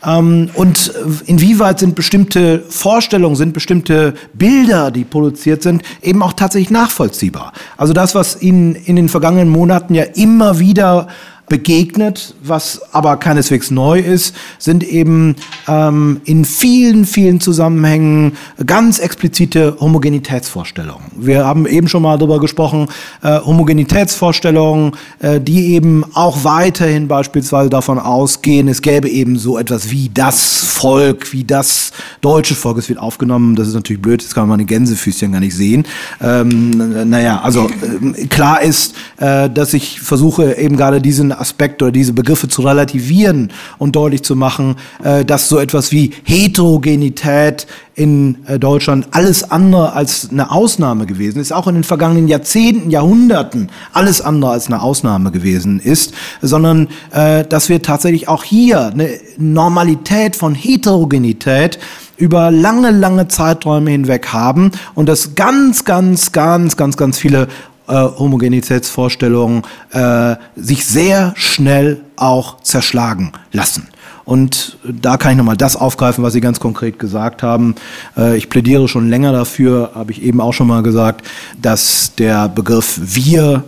Ähm, 0.05 0.51
und 0.55 0.93
inwieweit 1.27 1.79
sind 1.81 1.95
bestimmte 1.95 2.65
Vorstellungen, 2.69 3.37
sind 3.37 3.53
bestimmte 3.55 4.15
Bilder, 4.35 4.91
die 4.91 5.05
produziert 5.05 5.63
sind, 5.63 5.83
eben 6.03 6.23
auch 6.23 6.33
tatsächlich 6.33 6.71
nachvollziehbar? 6.71 7.53
Also 7.77 7.93
das, 7.93 8.15
was 8.15 8.41
Ihnen 8.43 8.75
in 8.75 8.97
den 8.97 9.09
vergangenen 9.09 9.49
Monaten 9.49 9.95
ja 9.95 10.05
immer 10.05 10.59
wieder 10.59 11.09
begegnet, 11.49 12.35
was 12.43 12.81
aber 12.93 13.17
keineswegs 13.17 13.71
neu 13.71 13.99
ist, 14.01 14.35
sind 14.59 14.85
eben 14.85 15.37
ähm, 15.67 16.21
in 16.25 16.45
vielen, 16.45 17.05
vielen 17.05 17.41
Zusammenhängen 17.41 18.37
ganz 18.67 18.99
explizite 18.99 19.77
Homogenitätsvorstellungen. 19.81 21.05
Wir 21.17 21.45
haben 21.45 21.67
eben 21.67 21.89
schon 21.89 22.03
mal 22.03 22.19
darüber 22.19 22.41
gesprochen, 22.41 22.89
äh, 23.23 23.41
Homogenitätsvorstellungen, 23.41 24.93
äh, 25.21 25.41
die 25.41 25.75
eben 25.75 26.05
auch 26.15 26.45
weiterhin 26.45 27.09
beispielsweise 27.09 27.71
davon 27.71 27.99
ausgehen, 27.99 28.69
es 28.69 28.83
gäbe 28.83 29.09
eben 29.09 29.39
so 29.39 29.59
etwas 29.59 29.91
wie 29.91 30.11
das 30.13 30.59
Volk, 30.65 31.33
wie 31.33 31.45
das 31.45 31.93
deutsche 32.21 32.55
Volk. 32.55 32.79
Es 32.79 32.89
wird 32.89 32.99
aufgenommen, 32.99 33.57
das 33.57 33.69
ist 33.69 33.75
natürlich 33.75 34.03
blöd, 34.03 34.25
das 34.25 34.35
kann 34.35 34.49
man 34.49 34.59
die 34.59 34.67
Gänsefüßchen 34.67 35.33
gar 35.33 35.41
nicht 35.41 35.55
sehen. 35.55 35.85
Ähm, 36.21 37.09
naja, 37.09 37.41
also 37.41 37.69
äh, 38.15 38.27
klar 38.27 38.63
ist, 38.63 38.95
äh, 39.19 39.51
dass 39.51 39.75
ich 39.75 40.01
versuche 40.01 40.57
eben 40.57 40.77
gerade 40.77 41.01
diesen 41.01 41.33
Aspekt 41.41 41.83
oder 41.83 41.93
diese 41.93 42.13
Begriffe 42.13 42.49
zu 42.49 42.63
relativieren 42.63 43.53
und 43.79 43.97
deutlich 43.97 44.23
zu 44.23 44.37
machen, 44.37 44.77
äh, 45.03 45.25
dass 45.25 45.49
so 45.49 45.59
etwas 45.59 45.93
wie 45.93 46.13
Heterogenität 46.25 47.67
in 47.95 48.39
äh, 48.47 48.59
Deutschland 48.59 49.09
alles 49.11 49.51
andere 49.51 49.93
als 49.93 50.31
eine 50.31 50.51
Ausnahme 50.51 51.07
gewesen 51.07 51.41
ist, 51.41 51.53
auch 51.53 51.67
in 51.67 51.75
den 51.75 51.85
vergangenen 51.85 52.29
Jahrzehnten, 52.29 52.91
Jahrhunderten 52.91 53.71
alles 53.93 54.21
andere 54.21 54.53
als 54.53 54.69
eine 54.69 54.81
Ausnahme 54.81 55.33
gewesen 55.33 55.81
ist, 55.81 56.15
sondern 56.41 56.89
äh, 57.11 57.45
dass 57.45 57.69
wir 57.69 57.83
tatsächlich 57.83 58.29
auch 58.29 58.45
hier 58.45 58.87
eine 58.87 59.11
Normalität 59.37 60.37
von 60.37 60.55
Heterogenität 60.55 61.79
über 62.19 62.51
lange, 62.51 62.91
lange 62.91 63.29
Zeiträume 63.29 63.91
hinweg 63.91 64.29
haben 64.33 64.73
und 64.95 65.09
dass 65.09 65.35
ganz, 65.35 65.85
ganz, 65.85 66.33
ganz, 66.33 66.77
ganz, 66.77 66.97
ganz 66.97 67.19
viele 67.19 67.49
äh, 67.89 67.93
Homogenitätsvorstellungen 67.95 69.63
äh, 69.91 70.37
sich 70.57 70.85
sehr 70.85 71.33
schnell 71.37 72.01
auch 72.17 72.61
zerschlagen 72.61 73.33
lassen. 73.53 73.89
Und 74.25 74.77
da 74.85 75.17
kann 75.17 75.33
ich 75.33 75.39
nochmal 75.39 75.57
das 75.57 75.75
aufgreifen, 75.75 76.23
was 76.23 76.35
Sie 76.35 76.43
ganz 76.43 76.61
konkret 76.61 76.99
gesagt 76.99 77.43
haben. 77.43 77.75
Äh, 78.15 78.37
ich 78.37 78.51
plädiere 78.51 78.87
schon 78.87 79.09
länger 79.09 79.33
dafür, 79.33 79.93
habe 79.95 80.13
ich 80.13 80.23
eben 80.23 80.43
auch 80.43 80.53
schon 80.53 80.67
mal 80.67 80.83
gesagt, 80.83 81.27
dass 81.61 82.15
der 82.15 82.51
Begriff 82.51 83.01
wir 83.03 83.65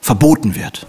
verboten 0.00 0.56
wird. 0.56 0.86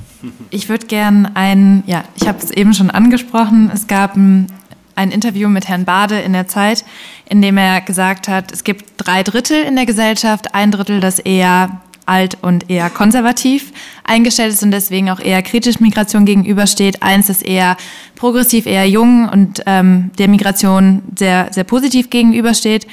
Ich 0.49 0.67
würde 0.67 0.87
gern 0.87 1.29
ein, 1.35 1.83
ja, 1.85 2.05
ich 2.15 2.27
habe 2.27 2.39
es 2.39 2.49
eben 2.49 2.73
schon 2.73 2.89
angesprochen, 2.89 3.69
es 3.71 3.85
gab 3.85 4.15
ein, 4.15 4.47
ein 4.95 5.11
Interview 5.11 5.47
mit 5.47 5.67
Herrn 5.67 5.85
Bade 5.85 6.19
in 6.19 6.33
der 6.33 6.47
Zeit, 6.47 6.83
in 7.29 7.41
dem 7.41 7.57
er 7.57 7.81
gesagt 7.81 8.27
hat, 8.27 8.51
es 8.51 8.63
gibt 8.63 8.93
drei 8.97 9.21
Drittel 9.21 9.61
in 9.61 9.75
der 9.75 9.85
Gesellschaft, 9.85 10.55
ein 10.55 10.71
Drittel, 10.71 10.99
das 11.01 11.19
eher 11.19 11.81
alt 12.05 12.37
und 12.41 12.69
eher 12.69 12.89
konservativ 12.89 13.71
eingestellt 14.03 14.53
ist 14.53 14.63
und 14.63 14.71
deswegen 14.71 15.09
auch 15.09 15.19
eher 15.19 15.41
kritisch 15.41 15.79
Migration 15.79 16.25
gegenübersteht. 16.25 17.01
Eins 17.01 17.29
ist 17.29 17.43
eher 17.43 17.77
progressiv, 18.15 18.65
eher 18.65 18.87
jung 18.87 19.29
und 19.29 19.61
ähm, 19.65 20.11
der 20.17 20.27
Migration 20.27 21.03
sehr, 21.17 21.47
sehr 21.51 21.63
positiv 21.63 22.09
gegenübersteht. 22.09 22.87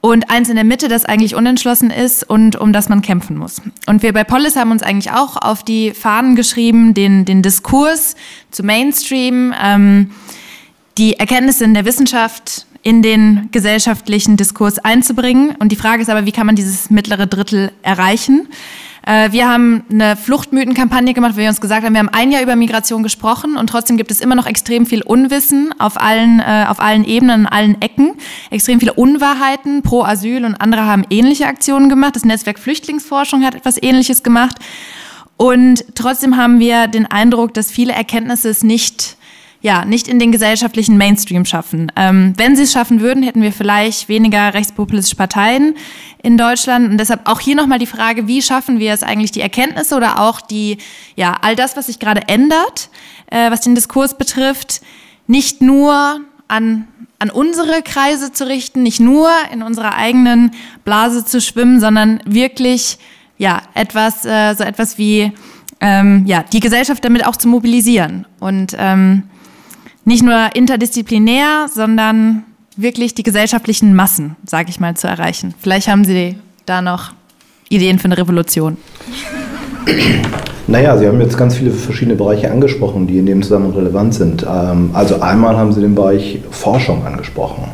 Und 0.00 0.30
eins 0.30 0.48
in 0.48 0.54
der 0.54 0.64
Mitte, 0.64 0.86
das 0.86 1.04
eigentlich 1.04 1.34
unentschlossen 1.34 1.90
ist 1.90 2.22
und 2.22 2.54
um 2.54 2.72
das 2.72 2.88
man 2.88 3.02
kämpfen 3.02 3.36
muss. 3.36 3.60
Und 3.86 4.02
wir 4.02 4.12
bei 4.12 4.22
Polis 4.22 4.54
haben 4.54 4.70
uns 4.70 4.82
eigentlich 4.82 5.10
auch 5.10 5.36
auf 5.36 5.64
die 5.64 5.92
Fahnen 5.92 6.36
geschrieben, 6.36 6.94
den, 6.94 7.24
den 7.24 7.42
Diskurs 7.42 8.14
zu 8.52 8.62
Mainstream, 8.62 9.52
ähm, 9.60 10.10
die 10.98 11.18
Erkenntnisse 11.18 11.64
in 11.64 11.74
der 11.74 11.84
Wissenschaft 11.84 12.65
in 12.86 13.02
den 13.02 13.48
gesellschaftlichen 13.50 14.36
Diskurs 14.36 14.78
einzubringen. 14.78 15.56
Und 15.58 15.72
die 15.72 15.76
Frage 15.76 16.02
ist 16.02 16.08
aber, 16.08 16.24
wie 16.24 16.30
kann 16.30 16.46
man 16.46 16.54
dieses 16.54 16.88
mittlere 16.88 17.26
Drittel 17.26 17.72
erreichen? 17.82 18.46
Äh, 19.04 19.32
wir 19.32 19.48
haben 19.48 19.82
eine 19.90 20.14
Fluchtmythenkampagne 20.14 21.12
gemacht, 21.12 21.32
wo 21.34 21.38
wir 21.38 21.48
uns 21.48 21.60
gesagt 21.60 21.84
haben, 21.84 21.94
wir 21.94 21.98
haben 21.98 22.10
ein 22.10 22.30
Jahr 22.30 22.42
über 22.42 22.54
Migration 22.54 23.02
gesprochen 23.02 23.56
und 23.56 23.68
trotzdem 23.68 23.96
gibt 23.96 24.12
es 24.12 24.20
immer 24.20 24.36
noch 24.36 24.46
extrem 24.46 24.86
viel 24.86 25.02
Unwissen 25.02 25.74
auf 25.80 26.00
allen, 26.00 26.38
äh, 26.38 26.66
auf 26.68 26.78
allen 26.78 27.04
Ebenen, 27.04 27.44
an 27.44 27.46
allen 27.46 27.82
Ecken, 27.82 28.12
extrem 28.50 28.78
viele 28.78 28.92
Unwahrheiten 28.92 29.82
pro 29.82 30.04
Asyl 30.04 30.44
und 30.44 30.54
andere 30.54 30.84
haben 30.84 31.02
ähnliche 31.10 31.48
Aktionen 31.48 31.88
gemacht. 31.88 32.14
Das 32.14 32.24
Netzwerk 32.24 32.60
Flüchtlingsforschung 32.60 33.44
hat 33.44 33.56
etwas 33.56 33.82
Ähnliches 33.82 34.22
gemacht. 34.22 34.58
Und 35.36 35.84
trotzdem 35.96 36.36
haben 36.36 36.60
wir 36.60 36.86
den 36.86 37.06
Eindruck, 37.06 37.52
dass 37.52 37.68
viele 37.68 37.94
Erkenntnisse 37.94 38.48
es 38.48 38.62
nicht 38.62 39.15
ja, 39.66 39.84
nicht 39.84 40.06
in 40.06 40.20
den 40.20 40.30
gesellschaftlichen 40.30 40.96
Mainstream 40.96 41.44
schaffen. 41.44 41.90
Ähm, 41.96 42.34
wenn 42.36 42.54
sie 42.54 42.62
es 42.62 42.72
schaffen 42.72 43.00
würden, 43.00 43.24
hätten 43.24 43.42
wir 43.42 43.52
vielleicht 43.52 44.08
weniger 44.08 44.54
rechtspopulistische 44.54 45.16
Parteien 45.16 45.74
in 46.22 46.38
Deutschland. 46.38 46.88
Und 46.88 46.98
deshalb 46.98 47.28
auch 47.28 47.40
hier 47.40 47.56
nochmal 47.56 47.80
die 47.80 47.86
Frage, 47.86 48.28
wie 48.28 48.42
schaffen 48.42 48.78
wir 48.78 48.92
es 48.92 49.02
eigentlich, 49.02 49.32
die 49.32 49.40
Erkenntnisse 49.40 49.96
oder 49.96 50.20
auch 50.20 50.40
die, 50.40 50.78
ja, 51.16 51.36
all 51.42 51.56
das, 51.56 51.76
was 51.76 51.86
sich 51.86 51.98
gerade 51.98 52.28
ändert, 52.28 52.90
äh, 53.26 53.50
was 53.50 53.60
den 53.60 53.74
Diskurs 53.74 54.16
betrifft, 54.16 54.82
nicht 55.26 55.62
nur 55.62 56.20
an, 56.46 56.86
an 57.18 57.30
unsere 57.30 57.82
Kreise 57.82 58.30
zu 58.32 58.46
richten, 58.46 58.84
nicht 58.84 59.00
nur 59.00 59.28
in 59.52 59.64
unserer 59.64 59.96
eigenen 59.96 60.52
Blase 60.84 61.24
zu 61.24 61.40
schwimmen, 61.40 61.80
sondern 61.80 62.20
wirklich 62.24 62.98
ja 63.36 63.62
etwas 63.74 64.24
äh, 64.24 64.54
so 64.54 64.62
etwas 64.62 64.96
wie 64.96 65.32
ähm, 65.80 66.22
ja 66.24 66.44
die 66.44 66.60
Gesellschaft 66.60 67.04
damit 67.04 67.26
auch 67.26 67.34
zu 67.34 67.48
mobilisieren 67.48 68.26
und 68.38 68.76
ähm, 68.78 69.24
nicht 70.06 70.22
nur 70.22 70.54
interdisziplinär, 70.54 71.66
sondern 71.72 72.44
wirklich 72.76 73.14
die 73.14 73.22
gesellschaftlichen 73.22 73.94
Massen, 73.94 74.36
sage 74.46 74.70
ich 74.70 74.80
mal, 74.80 74.96
zu 74.96 75.08
erreichen. 75.08 75.52
Vielleicht 75.60 75.88
haben 75.88 76.04
Sie 76.04 76.36
da 76.64 76.80
noch 76.80 77.12
Ideen 77.68 77.98
für 77.98 78.06
eine 78.06 78.16
Revolution. 78.16 78.76
Naja, 80.68 80.96
Sie 80.96 81.06
haben 81.06 81.20
jetzt 81.20 81.36
ganz 81.36 81.56
viele 81.56 81.70
verschiedene 81.70 82.16
Bereiche 82.16 82.50
angesprochen, 82.50 83.06
die 83.06 83.18
in 83.18 83.26
dem 83.26 83.42
Zusammenhang 83.42 83.76
relevant 83.76 84.14
sind. 84.14 84.46
Ähm, 84.48 84.90
also 84.92 85.20
einmal 85.20 85.56
haben 85.56 85.72
Sie 85.72 85.80
den 85.80 85.94
Bereich 85.94 86.40
Forschung 86.50 87.04
angesprochen. 87.06 87.64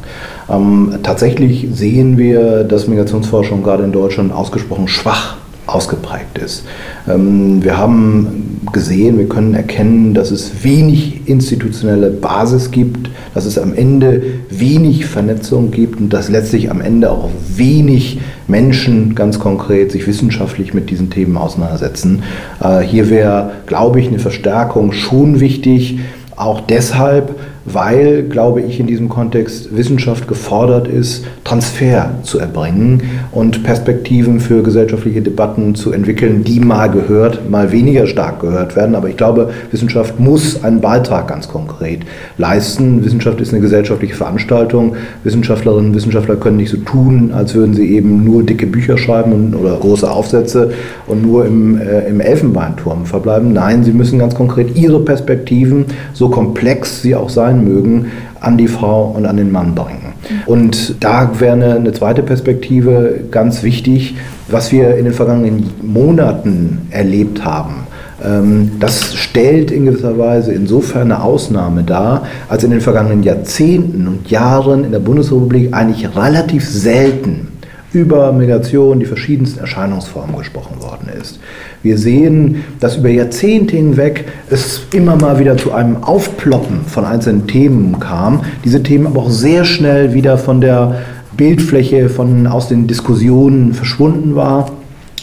Ähm, 0.51 0.99
tatsächlich 1.03 1.68
sehen 1.73 2.18
wir, 2.18 2.64
dass 2.64 2.88
Migrationsforschung 2.88 3.62
gerade 3.62 3.85
in 3.85 3.92
Deutschland 3.92 4.33
ausgesprochen 4.33 4.88
schwach 4.88 5.37
ausgeprägt 5.66 6.38
ist. 6.38 6.64
Ähm, 7.09 7.62
wir 7.62 7.79
haben 7.79 8.51
gesehen, 8.72 9.18
wir 9.18 9.29
können 9.29 9.55
erkennen, 9.55 10.14
dass 10.14 10.31
es 10.31 10.62
wenig 10.62 11.22
institutionelle 11.27 12.11
Basis 12.11 12.70
gibt, 12.70 13.11
dass 13.35 13.44
es 13.44 13.59
am 13.59 13.75
Ende 13.75 14.22
wenig 14.51 15.07
Vernetzung 15.07 15.70
gibt 15.72 15.98
und 16.01 16.12
dass 16.12 16.29
letztlich 16.29 16.70
am 16.70 16.81
Ende 16.81 17.11
auch 17.11 17.31
wenig 17.57 18.20
Menschen 18.46 19.14
ganz 19.14 19.40
konkret 19.40 19.90
sich 19.90 20.07
wissenschaftlich 20.07 20.75
mit 20.75 20.90
diesen 20.90 21.11
Themen 21.11 21.37
auseinandersetzen. 21.37 22.22
Äh, 22.62 22.81
hier 22.81 23.11
wäre, 23.11 23.53
glaube 23.66 23.98
ich, 23.98 24.09
eine 24.09 24.20
Verstärkung 24.20 24.92
schon 24.92 25.40
wichtig, 25.40 25.98
auch 26.37 26.61
deshalb, 26.61 27.35
weil, 27.64 28.25
glaube 28.25 28.62
ich, 28.62 28.81
in 28.81 28.87
diesem 28.87 29.09
Kontext 29.09 29.77
Wissenschaft 29.77 30.29
gefordert 30.29 30.88
ist, 30.88 31.25
Transfer 31.44 32.11
zu 32.22 32.38
erbringen 32.38 33.03
und 33.31 33.62
Perspektiven 33.62 34.40
für 34.40 34.62
gesellschaftliche 34.62 35.22
Debatten 35.22 35.75
zu 35.75 35.92
entwickeln, 35.92 36.44
die 36.44 36.61
mal 36.61 36.88
gehört, 36.88 37.51
mal 37.51 37.72
weniger 37.72 38.07
stark 38.07 38.40
gehört 38.40 38.77
werden. 38.77 38.94
Aber 38.94 39.09
ich 39.09 39.16
glaube, 39.16 39.51
Wissenschaft 39.70 40.18
muss 40.18 40.62
einen 40.64 40.81
Beitrag 40.81 41.29
ganz 41.29 41.48
konkret 41.48 42.01
leisten. 42.38 43.05
Wissenschaft 43.05 43.40
ist 43.40 43.53
eine 43.53 43.61
gesellschaftliche 43.62 44.14
Veranstaltung. 44.14 44.96
Wissenschaftlerinnen 45.25 45.90
und 45.90 45.96
Wissenschaftler 45.96 46.37
können 46.37 46.57
nicht 46.57 46.70
so 46.70 46.79
tun, 46.79 47.33
als 47.33 47.55
würden 47.55 47.75
sie 47.75 47.94
eben 47.94 48.25
nur 48.25 48.42
dicke 48.42 48.66
Bücher 48.66 48.98
schreiben 48.98 49.55
oder 49.55 49.77
große 49.77 50.11
Aufsätze 50.11 50.72
und 51.07 51.22
nur 51.22 51.46
im, 51.46 51.81
äh, 51.81 52.09
im 52.09 52.20
Elfenbeinturm 52.20 53.07
verbleiben. 53.07 53.53
Nein, 53.53 53.85
sie 53.85 53.92
müssen 53.92 54.18
ganz 54.18 54.35
konkret 54.35 54.77
ihre 54.77 55.01
Perspektiven, 55.01 55.87
so 56.12 56.29
komplex 56.29 57.03
sie 57.03 57.14
auch 57.14 57.29
sein, 57.29 57.51
sein 57.52 57.64
mögen, 57.64 58.12
an 58.40 58.58
die 58.58 58.68
Frau 58.68 59.12
und 59.16 59.26
an 59.26 59.36
den 59.36 59.52
Mann 59.52 59.74
bringen. 59.74 60.14
Und 60.46 61.02
da 61.02 61.30
wäre 61.38 61.52
eine, 61.52 61.74
eine 61.74 61.92
zweite 61.92 62.22
Perspektive 62.22 63.20
ganz 63.30 63.62
wichtig, 63.62 64.16
was 64.48 64.72
wir 64.72 64.96
in 64.96 65.04
den 65.04 65.14
vergangenen 65.14 65.70
Monaten 65.82 66.88
erlebt 66.90 67.44
haben. 67.44 67.86
Ähm, 68.24 68.72
das 68.80 69.14
stellt 69.14 69.70
in 69.70 69.84
gewisser 69.86 70.18
Weise 70.18 70.52
insofern 70.52 71.12
eine 71.12 71.22
Ausnahme 71.22 71.82
dar, 71.82 72.24
als 72.48 72.64
in 72.64 72.70
den 72.70 72.80
vergangenen 72.80 73.22
Jahrzehnten 73.22 74.06
und 74.06 74.30
Jahren 74.30 74.84
in 74.84 74.92
der 74.92 75.00
Bundesrepublik 75.00 75.72
eigentlich 75.72 76.08
relativ 76.16 76.68
selten 76.68 77.48
über 77.92 78.33
Migration, 78.33 79.00
die 79.00 79.07
verschiedensten 79.07 79.61
Erscheinungsformen 79.61 80.37
gesprochen 80.37 80.81
worden 80.81 81.09
ist. 81.20 81.40
Wir 81.83 81.98
sehen, 81.98 82.64
dass 82.81 82.96
über 82.96 83.09
Jahrzehnte 83.09 83.76
hinweg 83.76 84.24
es 84.50 84.83
immer 84.92 85.16
mal 85.16 85.38
wieder 85.38 85.57
zu 85.57 85.72
einem 85.72 86.02
Aufploppen 86.02 86.83
von 86.87 87.05
einzelnen 87.05 87.46
Themen 87.46 88.00
kam, 88.00 88.44
diese 88.64 88.83
Themen 88.83 89.07
aber 89.07 89.20
auch 89.20 89.31
sehr 89.31 89.64
schnell 89.64 90.14
wieder 90.14 90.38
von 90.38 90.61
der 90.61 90.96
Bildfläche, 91.37 92.09
von, 92.09 92.46
aus 92.46 92.68
den 92.68 92.87
Diskussionen 92.87 93.74
verschwunden 93.74 94.35
war 94.35 94.70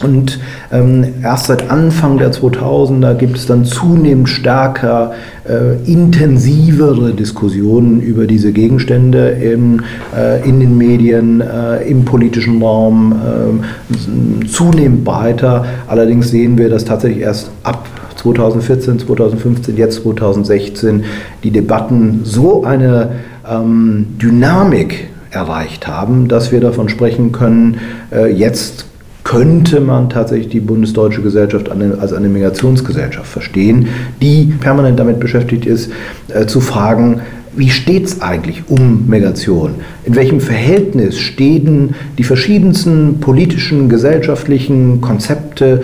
und 0.04 0.40
ähm, 0.72 1.06
erst 1.24 1.48
seit 1.48 1.70
Anfang 1.70 2.18
der 2.18 2.32
2000er 2.32 3.16
gibt 3.16 3.38
es 3.38 3.46
dann 3.46 3.66
zunehmend 3.66 4.30
stärker 4.30 5.12
äh, 5.48 5.76
intensivere 5.92 7.14
Diskussionen 7.14 8.02
über 8.02 8.26
diese 8.26 8.52
Gegenstände 8.54 9.30
im, 9.30 9.82
äh, 10.16 10.48
in 10.48 10.60
den 10.60 10.78
Medien, 10.78 11.42
äh, 11.42 11.84
im 11.84 12.06
politischen 12.06 12.62
Raum, 12.62 13.14
ähm, 13.14 14.48
zunehmend 14.48 15.04
breiter. 15.04 15.66
Allerdings 15.88 16.30
sehen 16.30 16.58
wir, 16.58 16.70
dass 16.70 16.86
tatsächlich 16.86 17.24
erst 17.24 17.52
ab 17.64 17.86
2014, 18.16 19.00
2015, 19.00 19.78
jetzt 19.78 20.04
2016 20.04 21.04
die 21.44 21.52
Debatten 21.52 22.22
so 22.24 22.64
eine 22.64 23.12
ähm, 23.50 24.08
Dynamik 24.22 25.10
erreicht 25.32 25.88
haben, 25.88 26.28
dass 26.28 26.52
wir 26.52 26.60
davon 26.60 26.90
sprechen 26.90 27.32
können, 27.32 27.78
äh, 28.12 28.32
jetzt 28.32 28.89
könnte 29.30 29.80
man 29.80 30.10
tatsächlich 30.10 30.50
die 30.50 30.60
bundesdeutsche 30.60 31.22
Gesellschaft 31.22 31.70
als 31.70 32.14
eine 32.14 32.30
Migrationsgesellschaft 32.30 33.32
verstehen, 33.32 33.88
die 34.24 34.52
permanent 34.60 35.00
damit 35.00 35.20
beschäftigt 35.20 35.68
ist, 35.68 35.92
äh, 36.30 36.48
zu 36.48 36.60
fragen, 36.60 37.22
wie 37.56 37.70
steht 37.70 38.06
es 38.06 38.22
eigentlich 38.24 38.64
um 38.70 39.08
Migration? 39.08 39.76
In 40.04 40.16
welchem 40.16 40.42
Verhältnis 40.42 41.20
stehen 41.20 41.94
die 42.18 42.24
verschiedensten 42.24 43.20
politischen, 43.20 43.88
gesellschaftlichen 43.88 45.00
Konzepte 45.00 45.84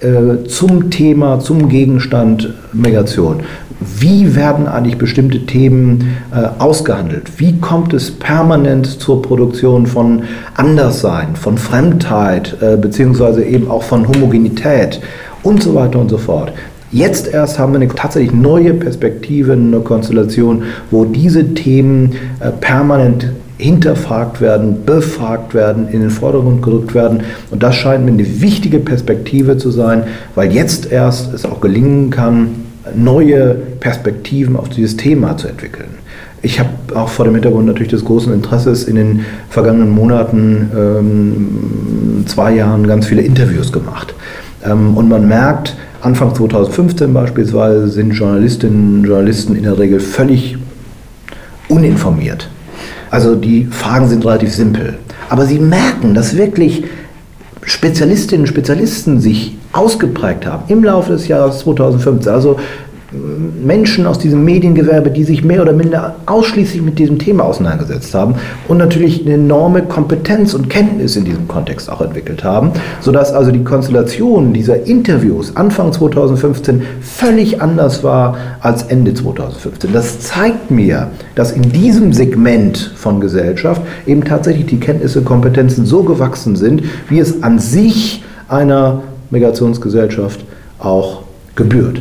äh, 0.00 0.46
zum 0.46 0.90
Thema, 0.90 1.40
zum 1.40 1.68
Gegenstand 1.68 2.54
Migration? 2.72 3.40
Wie 3.80 4.34
werden 4.34 4.66
eigentlich 4.66 4.98
bestimmte 4.98 5.46
Themen 5.46 6.16
äh, 6.32 6.48
ausgehandelt? 6.58 7.38
Wie 7.38 7.58
kommt 7.58 7.92
es 7.92 8.10
permanent 8.10 8.86
zur 8.86 9.22
Produktion 9.22 9.86
von 9.86 10.22
Anderssein, 10.54 11.36
von 11.36 11.58
Fremdheit, 11.58 12.56
äh, 12.60 12.76
beziehungsweise 12.76 13.44
eben 13.44 13.70
auch 13.70 13.82
von 13.82 14.08
Homogenität 14.08 15.00
und 15.42 15.62
so 15.62 15.74
weiter 15.74 15.98
und 15.98 16.08
so 16.08 16.18
fort? 16.18 16.52
Jetzt 16.90 17.26
erst 17.32 17.58
haben 17.58 17.72
wir 17.72 17.80
eine 17.80 17.88
tatsächlich 17.88 18.32
neue 18.32 18.72
Perspektive, 18.74 19.52
eine 19.52 19.80
Konstellation, 19.80 20.62
wo 20.90 21.04
diese 21.04 21.54
Themen 21.54 22.12
äh, 22.38 22.50
permanent 22.50 23.32
hinterfragt 23.58 24.40
werden, 24.40 24.84
befragt 24.84 25.54
werden, 25.54 25.88
in 25.88 26.00
den 26.00 26.10
Vordergrund 26.10 26.62
gerückt 26.62 26.94
werden. 26.94 27.22
Und 27.50 27.62
das 27.62 27.74
scheint 27.76 28.04
mir 28.04 28.12
eine 28.12 28.40
wichtige 28.40 28.78
Perspektive 28.78 29.56
zu 29.58 29.70
sein, 29.70 30.04
weil 30.34 30.52
jetzt 30.52 30.90
erst 30.90 31.32
es 31.32 31.44
auch 31.44 31.60
gelingen 31.60 32.10
kann, 32.10 32.63
neue 32.94 33.54
Perspektiven 33.80 34.56
auf 34.56 34.68
dieses 34.68 34.96
Thema 34.96 35.36
zu 35.36 35.48
entwickeln. 35.48 35.88
Ich 36.42 36.60
habe 36.60 36.68
auch 36.94 37.08
vor 37.08 37.24
dem 37.24 37.34
Hintergrund 37.34 37.66
natürlich 37.66 37.88
des 37.88 38.04
großen 38.04 38.32
Interesses 38.32 38.84
in 38.84 38.96
den 38.96 39.24
vergangenen 39.48 39.90
Monaten, 39.90 40.70
ähm, 40.76 42.24
zwei 42.26 42.54
Jahren, 42.54 42.86
ganz 42.86 43.06
viele 43.06 43.22
Interviews 43.22 43.72
gemacht. 43.72 44.14
Ähm, 44.62 44.96
und 44.96 45.08
man 45.08 45.26
merkt, 45.26 45.74
Anfang 46.02 46.34
2015 46.34 47.14
beispielsweise 47.14 47.88
sind 47.88 48.12
Journalistinnen 48.12 48.98
und 48.98 49.04
Journalisten 49.04 49.56
in 49.56 49.62
der 49.62 49.78
Regel 49.78 50.00
völlig 50.00 50.58
uninformiert. 51.68 52.50
Also 53.10 53.36
die 53.36 53.64
Fragen 53.70 54.08
sind 54.08 54.26
relativ 54.26 54.52
simpel. 54.52 54.98
Aber 55.30 55.46
sie 55.46 55.58
merken, 55.58 56.12
dass 56.12 56.36
wirklich 56.36 56.84
Spezialistinnen 57.62 58.42
und 58.42 58.48
Spezialisten 58.48 59.18
sich 59.20 59.56
ausgeprägt 59.74 60.46
haben 60.46 60.64
im 60.68 60.84
Laufe 60.84 61.12
des 61.12 61.28
Jahres 61.28 61.60
2015. 61.60 62.32
Also 62.32 62.56
Menschen 63.62 64.06
aus 64.06 64.18
diesem 64.18 64.44
Mediengewerbe, 64.44 65.10
die 65.10 65.24
sich 65.24 65.44
mehr 65.44 65.62
oder 65.62 65.72
minder 65.72 66.16
ausschließlich 66.26 66.82
mit 66.82 66.98
diesem 66.98 67.18
Thema 67.18 67.44
auseinandergesetzt 67.44 68.14
haben 68.14 68.34
und 68.68 68.78
natürlich 68.78 69.24
eine 69.24 69.34
enorme 69.34 69.82
Kompetenz 69.82 70.54
und 70.54 70.68
Kenntnis 70.68 71.16
in 71.16 71.24
diesem 71.24 71.46
Kontext 71.48 71.90
auch 71.90 72.00
entwickelt 72.00 72.44
haben, 72.44 72.72
sodass 73.00 73.32
also 73.32 73.50
die 73.50 73.62
Konstellation 73.62 74.52
dieser 74.52 74.86
Interviews 74.86 75.56
Anfang 75.56 75.92
2015 75.92 76.82
völlig 77.00 77.62
anders 77.62 78.02
war 78.02 78.36
als 78.60 78.84
Ende 78.84 79.14
2015. 79.14 79.92
Das 79.92 80.20
zeigt 80.20 80.70
mir, 80.70 81.10
dass 81.34 81.52
in 81.52 81.62
diesem 81.62 82.12
Segment 82.12 82.92
von 82.96 83.20
Gesellschaft 83.20 83.82
eben 84.06 84.24
tatsächlich 84.24 84.66
die 84.66 84.80
Kenntnisse 84.80 85.20
und 85.20 85.24
Kompetenzen 85.24 85.86
so 85.86 86.02
gewachsen 86.02 86.56
sind, 86.56 86.82
wie 87.08 87.18
es 87.18 87.42
an 87.42 87.58
sich 87.58 88.24
einer 88.48 89.02
Migrationsgesellschaft 89.34 90.44
auch 90.78 91.22
gebührt. 91.54 92.00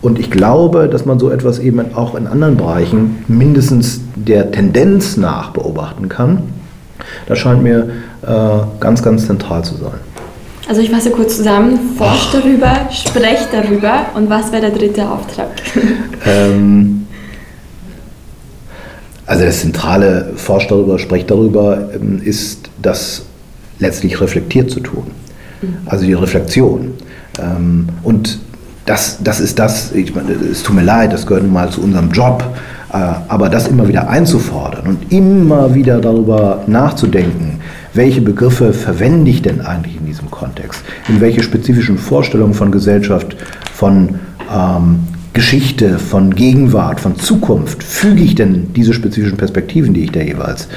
Und 0.00 0.18
ich 0.18 0.30
glaube, 0.30 0.88
dass 0.88 1.04
man 1.04 1.18
so 1.18 1.30
etwas 1.30 1.58
eben 1.58 1.94
auch 1.94 2.14
in 2.14 2.26
anderen 2.26 2.56
Bereichen 2.56 3.24
mindestens 3.28 4.00
der 4.14 4.50
Tendenz 4.52 5.16
nach 5.16 5.50
beobachten 5.50 6.08
kann. 6.08 6.42
Das 7.26 7.38
scheint 7.38 7.62
mir 7.62 7.90
äh, 8.22 8.28
ganz, 8.80 9.02
ganz 9.02 9.26
zentral 9.26 9.64
zu 9.64 9.74
sein. 9.74 9.98
Also 10.68 10.82
ich 10.82 10.90
fasse 10.90 11.10
kurz 11.10 11.36
zusammen, 11.36 11.78
forscht 11.96 12.34
darüber, 12.34 12.88
sprecht 12.90 13.48
darüber 13.52 14.06
und 14.14 14.28
was 14.28 14.52
wäre 14.52 14.70
der 14.70 14.70
dritte 14.70 15.08
Auftrag? 15.08 15.48
ähm, 16.26 17.06
also 19.24 19.44
das 19.44 19.60
zentrale 19.60 20.32
Forscht 20.36 20.70
darüber, 20.70 20.98
sprecht 20.98 21.30
darüber, 21.30 21.88
ähm, 21.94 22.20
ist 22.22 22.68
das 22.80 23.22
letztlich 23.78 24.20
reflektiert 24.20 24.70
zu 24.70 24.80
tun. 24.80 25.06
Also 25.86 26.04
die 26.04 26.14
Reflexion. 26.14 26.92
Ähm, 27.40 27.88
und 28.02 28.38
das, 28.86 29.18
das 29.22 29.40
ist 29.40 29.58
das, 29.58 29.92
ich 29.92 30.14
meine, 30.14 30.32
es 30.32 30.62
tut 30.62 30.74
mir 30.74 30.82
leid, 30.82 31.12
das 31.12 31.26
gehört 31.26 31.44
nun 31.44 31.52
mal 31.52 31.70
zu 31.70 31.82
unserem 31.82 32.10
Job. 32.10 32.42
Äh, 32.92 32.96
aber 33.28 33.50
das 33.50 33.68
immer 33.68 33.86
wieder 33.86 34.08
einzufordern 34.08 34.86
und 34.86 35.12
immer 35.12 35.74
wieder 35.74 36.00
darüber 36.00 36.62
nachzudenken, 36.66 37.60
welche 37.92 38.22
Begriffe 38.22 38.72
verwende 38.72 39.30
ich 39.30 39.42
denn 39.42 39.60
eigentlich 39.60 39.96
in 39.96 40.06
diesem 40.06 40.30
Kontext? 40.30 40.82
In 41.08 41.20
welche 41.20 41.42
spezifischen 41.42 41.98
Vorstellungen 41.98 42.54
von 42.54 42.70
Gesellschaft, 42.72 43.36
von 43.74 44.20
ähm, 44.54 45.00
Geschichte, 45.34 45.98
von 45.98 46.34
Gegenwart, 46.34 47.00
von 47.00 47.16
Zukunft 47.16 47.82
füge 47.82 48.22
ich 48.22 48.34
denn 48.34 48.72
diese 48.74 48.94
spezifischen 48.94 49.36
Perspektiven, 49.36 49.92
die 49.92 50.04
ich 50.04 50.12
da 50.12 50.20
jeweils 50.20 50.68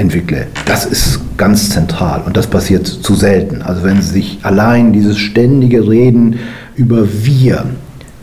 entwickle? 0.00 0.46
Das 0.64 0.86
ist 0.86 1.20
ganz 1.36 1.70
zentral 1.70 2.22
und 2.26 2.36
das 2.36 2.46
passiert 2.46 2.86
zu 2.86 3.14
selten. 3.14 3.62
Also 3.62 3.84
wenn 3.84 4.00
Sie 4.02 4.12
sich 4.12 4.38
allein 4.42 4.92
dieses 4.92 5.18
ständige 5.18 5.88
Reden 5.88 6.38
über 6.74 7.06
wir 7.22 7.66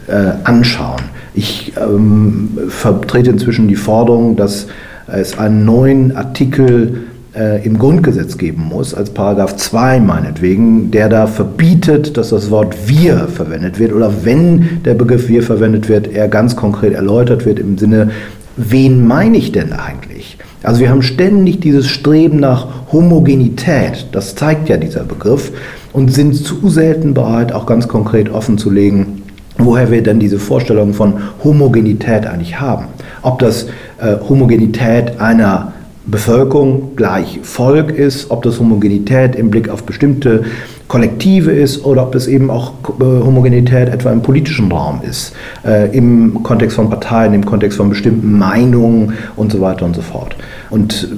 äh, 0.07 0.31
anschauen. 0.43 1.01
Ich 1.33 1.73
ähm, 1.77 2.57
vertrete 2.69 3.29
inzwischen 3.29 3.67
die 3.67 3.75
Forderung, 3.75 4.35
dass 4.35 4.67
es 5.07 5.37
einen 5.37 5.65
neuen 5.65 6.15
Artikel 6.15 7.03
äh, 7.35 7.63
im 7.65 7.77
Grundgesetz 7.77 8.37
geben 8.37 8.63
muss, 8.63 8.93
als 8.93 9.11
Paragraph 9.11 9.55
2 9.55 9.99
meinetwegen, 9.99 10.91
der 10.91 11.09
da 11.09 11.27
verbietet, 11.27 12.17
dass 12.17 12.29
das 12.29 12.49
Wort 12.49 12.75
wir 12.87 13.27
verwendet 13.27 13.79
wird 13.79 13.93
oder 13.93 14.11
wenn 14.23 14.81
der 14.83 14.95
Begriff 14.95 15.27
wir 15.27 15.43
verwendet 15.43 15.87
wird, 15.87 16.07
er 16.07 16.27
ganz 16.27 16.55
konkret 16.55 16.93
erläutert 16.93 17.45
wird 17.45 17.59
im 17.59 17.77
Sinne, 17.77 18.09
wen 18.55 19.05
meine 19.05 19.37
ich 19.37 19.51
denn 19.51 19.73
eigentlich? 19.73 20.37
Also 20.67 20.81
wir 20.81 20.89
haben 20.89 21.01
ständig 21.01 21.61
dieses 21.61 21.87
Streben 21.87 22.41
nach 22.41 22.67
Homogenität, 22.91 24.07
das 24.11 24.35
zeigt 24.35 24.67
ja 24.67 24.75
dieser 24.75 25.05
Begriff, 25.05 25.53
und 25.93 26.13
sind 26.13 26.35
zu 26.35 26.67
selten 26.67 27.13
bereit, 27.13 27.53
auch 27.53 27.65
ganz 27.65 27.87
konkret 27.87 28.29
offenzulegen, 28.29 29.23
woher 29.57 29.91
wir 29.91 30.03
denn 30.03 30.19
diese 30.19 30.39
Vorstellung 30.39 30.93
von 30.93 31.21
Homogenität 31.41 32.27
eigentlich 32.27 32.59
haben. 32.59 32.87
Ob 33.21 33.39
das 33.39 33.67
äh, 34.01 34.17
Homogenität 34.27 35.21
einer 35.21 35.71
Bevölkerung 36.05 36.97
gleich 36.97 37.39
Volk 37.43 37.89
ist, 37.89 38.29
ob 38.29 38.43
das 38.43 38.59
Homogenität 38.59 39.37
im 39.37 39.49
Blick 39.49 39.69
auf 39.69 39.83
bestimmte 39.83 40.43
Kollektive 40.87 41.51
ist 41.51 41.83
oder 41.83 42.03
ob 42.03 42.13
das 42.13 42.27
eben 42.27 42.49
auch 42.49 42.73
äh, 42.99 43.03
Homogenität 43.03 43.89
etwa 43.89 44.11
im 44.11 44.21
politischen 44.21 44.71
Raum 44.71 45.01
ist, 45.07 45.33
äh, 45.65 45.95
im 45.95 46.43
Kontext 46.43 46.75
von 46.75 46.89
Parteien, 46.89 47.33
im 47.33 47.45
Kontext 47.45 47.77
von 47.77 47.89
bestimmten 47.89 48.37
Meinungen 48.37 49.13
und 49.35 49.51
so 49.51 49.59
weiter 49.59 49.85
und 49.85 49.95
so 49.95 50.01
fort. 50.01 50.35
Und 50.69 51.09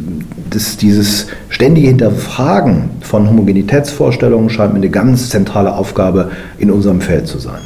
das, 0.49 0.77
dieses 0.77 1.27
ständige 1.49 1.87
Hinterfragen 1.87 2.89
von 3.01 3.29
Homogenitätsvorstellungen 3.29 4.49
scheint 4.49 4.73
mir 4.73 4.79
eine 4.79 4.89
ganz 4.89 5.29
zentrale 5.29 5.75
Aufgabe 5.75 6.31
in 6.57 6.71
unserem 6.71 7.01
Feld 7.01 7.27
zu 7.27 7.37
sein. 7.37 7.61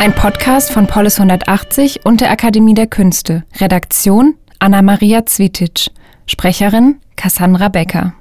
Ein 0.00 0.14
Podcast 0.14 0.72
von 0.72 0.86
Polis 0.86 1.20
180 1.20 2.06
und 2.06 2.22
der 2.22 2.30
Akademie 2.30 2.72
der 2.72 2.86
Künste. 2.86 3.44
Redaktion 3.58 4.34
Anna-Maria 4.58 5.26
Zwitic. 5.26 5.90
Sprecherin 6.24 7.02
Cassandra 7.16 7.68
Becker. 7.68 8.14